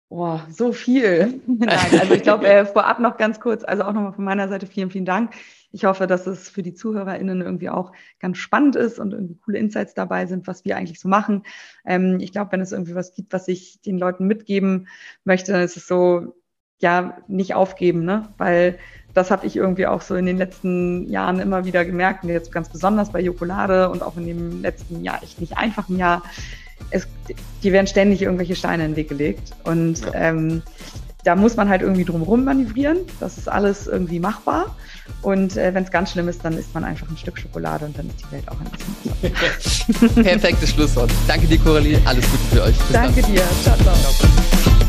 [0.09, 1.41] Boah, so viel.
[1.47, 4.67] Nein, also ich glaube, äh, vorab noch ganz kurz, also auch nochmal von meiner Seite
[4.67, 5.33] vielen, vielen Dank.
[5.71, 9.57] Ich hoffe, dass es für die ZuhörerInnen irgendwie auch ganz spannend ist und irgendwie coole
[9.57, 11.43] Insights dabei sind, was wir eigentlich so machen.
[11.85, 14.89] Ähm, ich glaube, wenn es irgendwie was gibt, was ich den Leuten mitgeben
[15.23, 16.35] möchte, ist es so,
[16.81, 18.27] ja, nicht aufgeben, ne?
[18.37, 18.77] Weil
[19.13, 22.51] das habe ich irgendwie auch so in den letzten Jahren immer wieder gemerkt, und jetzt
[22.51, 26.23] ganz besonders bei Jokolade und auch in dem letzten Jahr, echt nicht einfachen Jahr.
[26.89, 27.07] Es,
[27.61, 29.51] die werden ständig irgendwelche Steine in den Weg gelegt.
[29.63, 30.13] Und ja.
[30.13, 30.61] ähm,
[31.23, 32.97] da muss man halt irgendwie drumherum manövrieren.
[33.19, 34.75] Das ist alles irgendwie machbar.
[35.21, 37.97] Und äh, wenn es ganz schlimm ist, dann isst man einfach ein Stück Schokolade und
[37.97, 40.23] dann ist die Welt auch ein bisschen besser.
[40.23, 41.11] Perfektes Schlusswort.
[41.27, 41.99] Danke dir, Coralie.
[42.05, 42.77] Alles Gute für euch.
[42.77, 43.31] Bis Danke dann.
[43.31, 43.43] dir.
[43.63, 43.75] ciao.
[43.77, 43.95] ciao.
[43.95, 44.80] ciao.